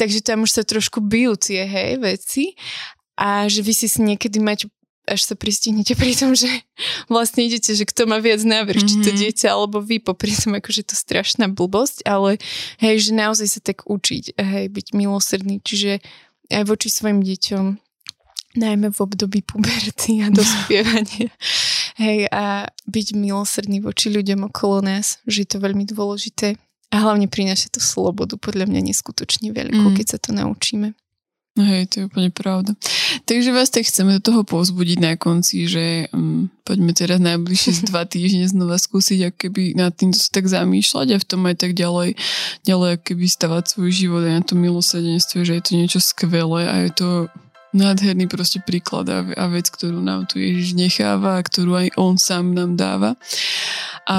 Takže 0.00 0.24
tam 0.24 0.48
už 0.48 0.56
sa 0.56 0.62
trošku 0.64 1.04
bijú 1.04 1.36
tie, 1.36 1.68
hej, 1.68 2.00
veci 2.00 2.56
a 3.20 3.44
že 3.52 3.60
vy 3.60 3.76
si 3.76 3.84
niekedy 4.00 4.40
máte 4.40 4.72
až 5.08 5.20
sa 5.24 5.34
pristihnete 5.34 5.96
pri 5.96 6.12
tom, 6.12 6.36
že 6.36 6.46
vlastne 7.08 7.48
idete, 7.48 7.72
že 7.72 7.88
kto 7.88 8.04
má 8.04 8.20
viac 8.20 8.44
návrh, 8.44 8.84
mm-hmm. 8.84 9.00
či 9.00 9.04
to 9.04 9.10
mhm. 9.10 9.18
dieťa 9.24 9.48
alebo 9.48 9.80
vy, 9.80 9.98
popri 9.98 10.36
tom 10.36 10.54
akože 10.60 10.92
to 10.92 10.94
strašná 10.94 11.48
blbosť, 11.48 12.04
ale 12.04 12.36
hej, 12.78 13.08
že 13.08 13.10
naozaj 13.16 13.48
sa 13.48 13.60
tak 13.64 13.88
učiť, 13.88 14.36
hej, 14.36 14.66
byť 14.68 14.86
milosrdný, 14.92 15.64
čiže 15.64 16.04
aj 16.52 16.64
voči 16.68 16.88
svojim 16.92 17.24
deťom, 17.24 17.64
najmä 18.56 18.88
v 18.90 18.98
období 18.98 19.40
puberty 19.44 20.24
a 20.24 20.32
dospievania. 20.38 21.32
hej, 22.00 22.28
a 22.28 22.68
byť 22.88 23.06
milosrdný 23.16 23.80
voči 23.84 24.12
ľuďom 24.12 24.48
okolo 24.48 24.84
nás, 24.84 25.20
že 25.24 25.44
je 25.44 25.48
to 25.48 25.58
veľmi 25.60 25.84
dôležité. 25.88 26.56
A 26.88 27.04
hlavne 27.04 27.28
prináša 27.28 27.68
to 27.68 27.84
slobodu, 27.84 28.40
podľa 28.40 28.64
mňa 28.64 28.80
neskutočne 28.88 29.52
veľkú, 29.52 29.92
mm. 29.92 29.96
keď 30.00 30.06
sa 30.08 30.18
to 30.18 30.32
naučíme. 30.32 30.96
Hej, 31.58 31.90
to 31.90 31.94
je 31.98 32.04
úplne 32.06 32.30
pravda. 32.30 32.78
Takže 33.26 33.50
vás 33.50 33.66
tak 33.66 33.82
chceme 33.82 34.14
do 34.18 34.22
toho 34.22 34.46
povzbudiť 34.46 34.98
na 35.02 35.18
konci, 35.18 35.66
že 35.66 36.06
um, 36.14 36.46
poďme 36.62 36.94
teraz 36.94 37.18
najbližšie 37.18 37.82
dva 37.90 38.06
týždne 38.06 38.46
znova 38.46 38.78
skúsiť, 38.78 39.34
keby 39.34 39.74
nad 39.74 39.90
týmto 39.90 40.22
sa 40.22 40.30
tak 40.30 40.46
zamýšľať 40.46 41.18
a 41.18 41.22
v 41.22 41.26
tom 41.26 41.42
aj 41.50 41.56
tak 41.58 41.74
ďalej, 41.74 42.14
ďalej 42.62 43.02
keby 43.02 43.24
stavať 43.26 43.74
svoj 43.74 43.90
život 43.90 44.22
aj 44.22 44.34
na 44.38 44.42
to 44.46 44.54
milosedenstvo, 44.54 45.42
že 45.42 45.58
je 45.58 45.62
to 45.66 45.72
niečo 45.74 45.98
skvelé 45.98 46.62
a 46.70 46.74
je 46.86 46.90
to 46.94 47.08
nádherný 47.74 48.30
proste 48.30 48.62
príklad 48.62 49.10
a, 49.10 49.26
a 49.34 49.44
vec, 49.50 49.66
ktorú 49.68 49.98
nám 49.98 50.30
tu 50.30 50.38
Ježiš 50.38 50.78
necháva 50.78 51.36
a 51.36 51.44
ktorú 51.44 51.74
aj 51.74 51.88
on 51.98 52.14
sám 52.16 52.54
nám 52.54 52.78
dáva. 52.78 53.18
A 54.06 54.18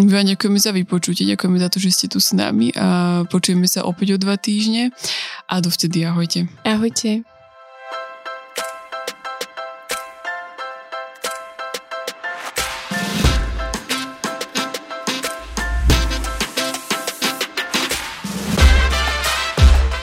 my 0.00 0.10
vám 0.10 0.26
ďakujeme 0.36 0.58
za 0.60 0.72
vypočutie, 0.72 1.28
ďakujeme 1.28 1.58
za 1.60 1.68
to, 1.68 1.78
že 1.78 1.90
ste 1.92 2.06
tu 2.08 2.18
s 2.20 2.32
nami 2.32 2.72
a 2.76 3.22
počujeme 3.28 3.68
sa 3.68 3.84
opäť 3.84 4.16
o 4.16 4.18
dva 4.20 4.40
týždne 4.40 4.92
a 5.46 5.54
dovtedy 5.60 6.04
ahojte. 6.04 6.48
Ahojte. 6.64 7.39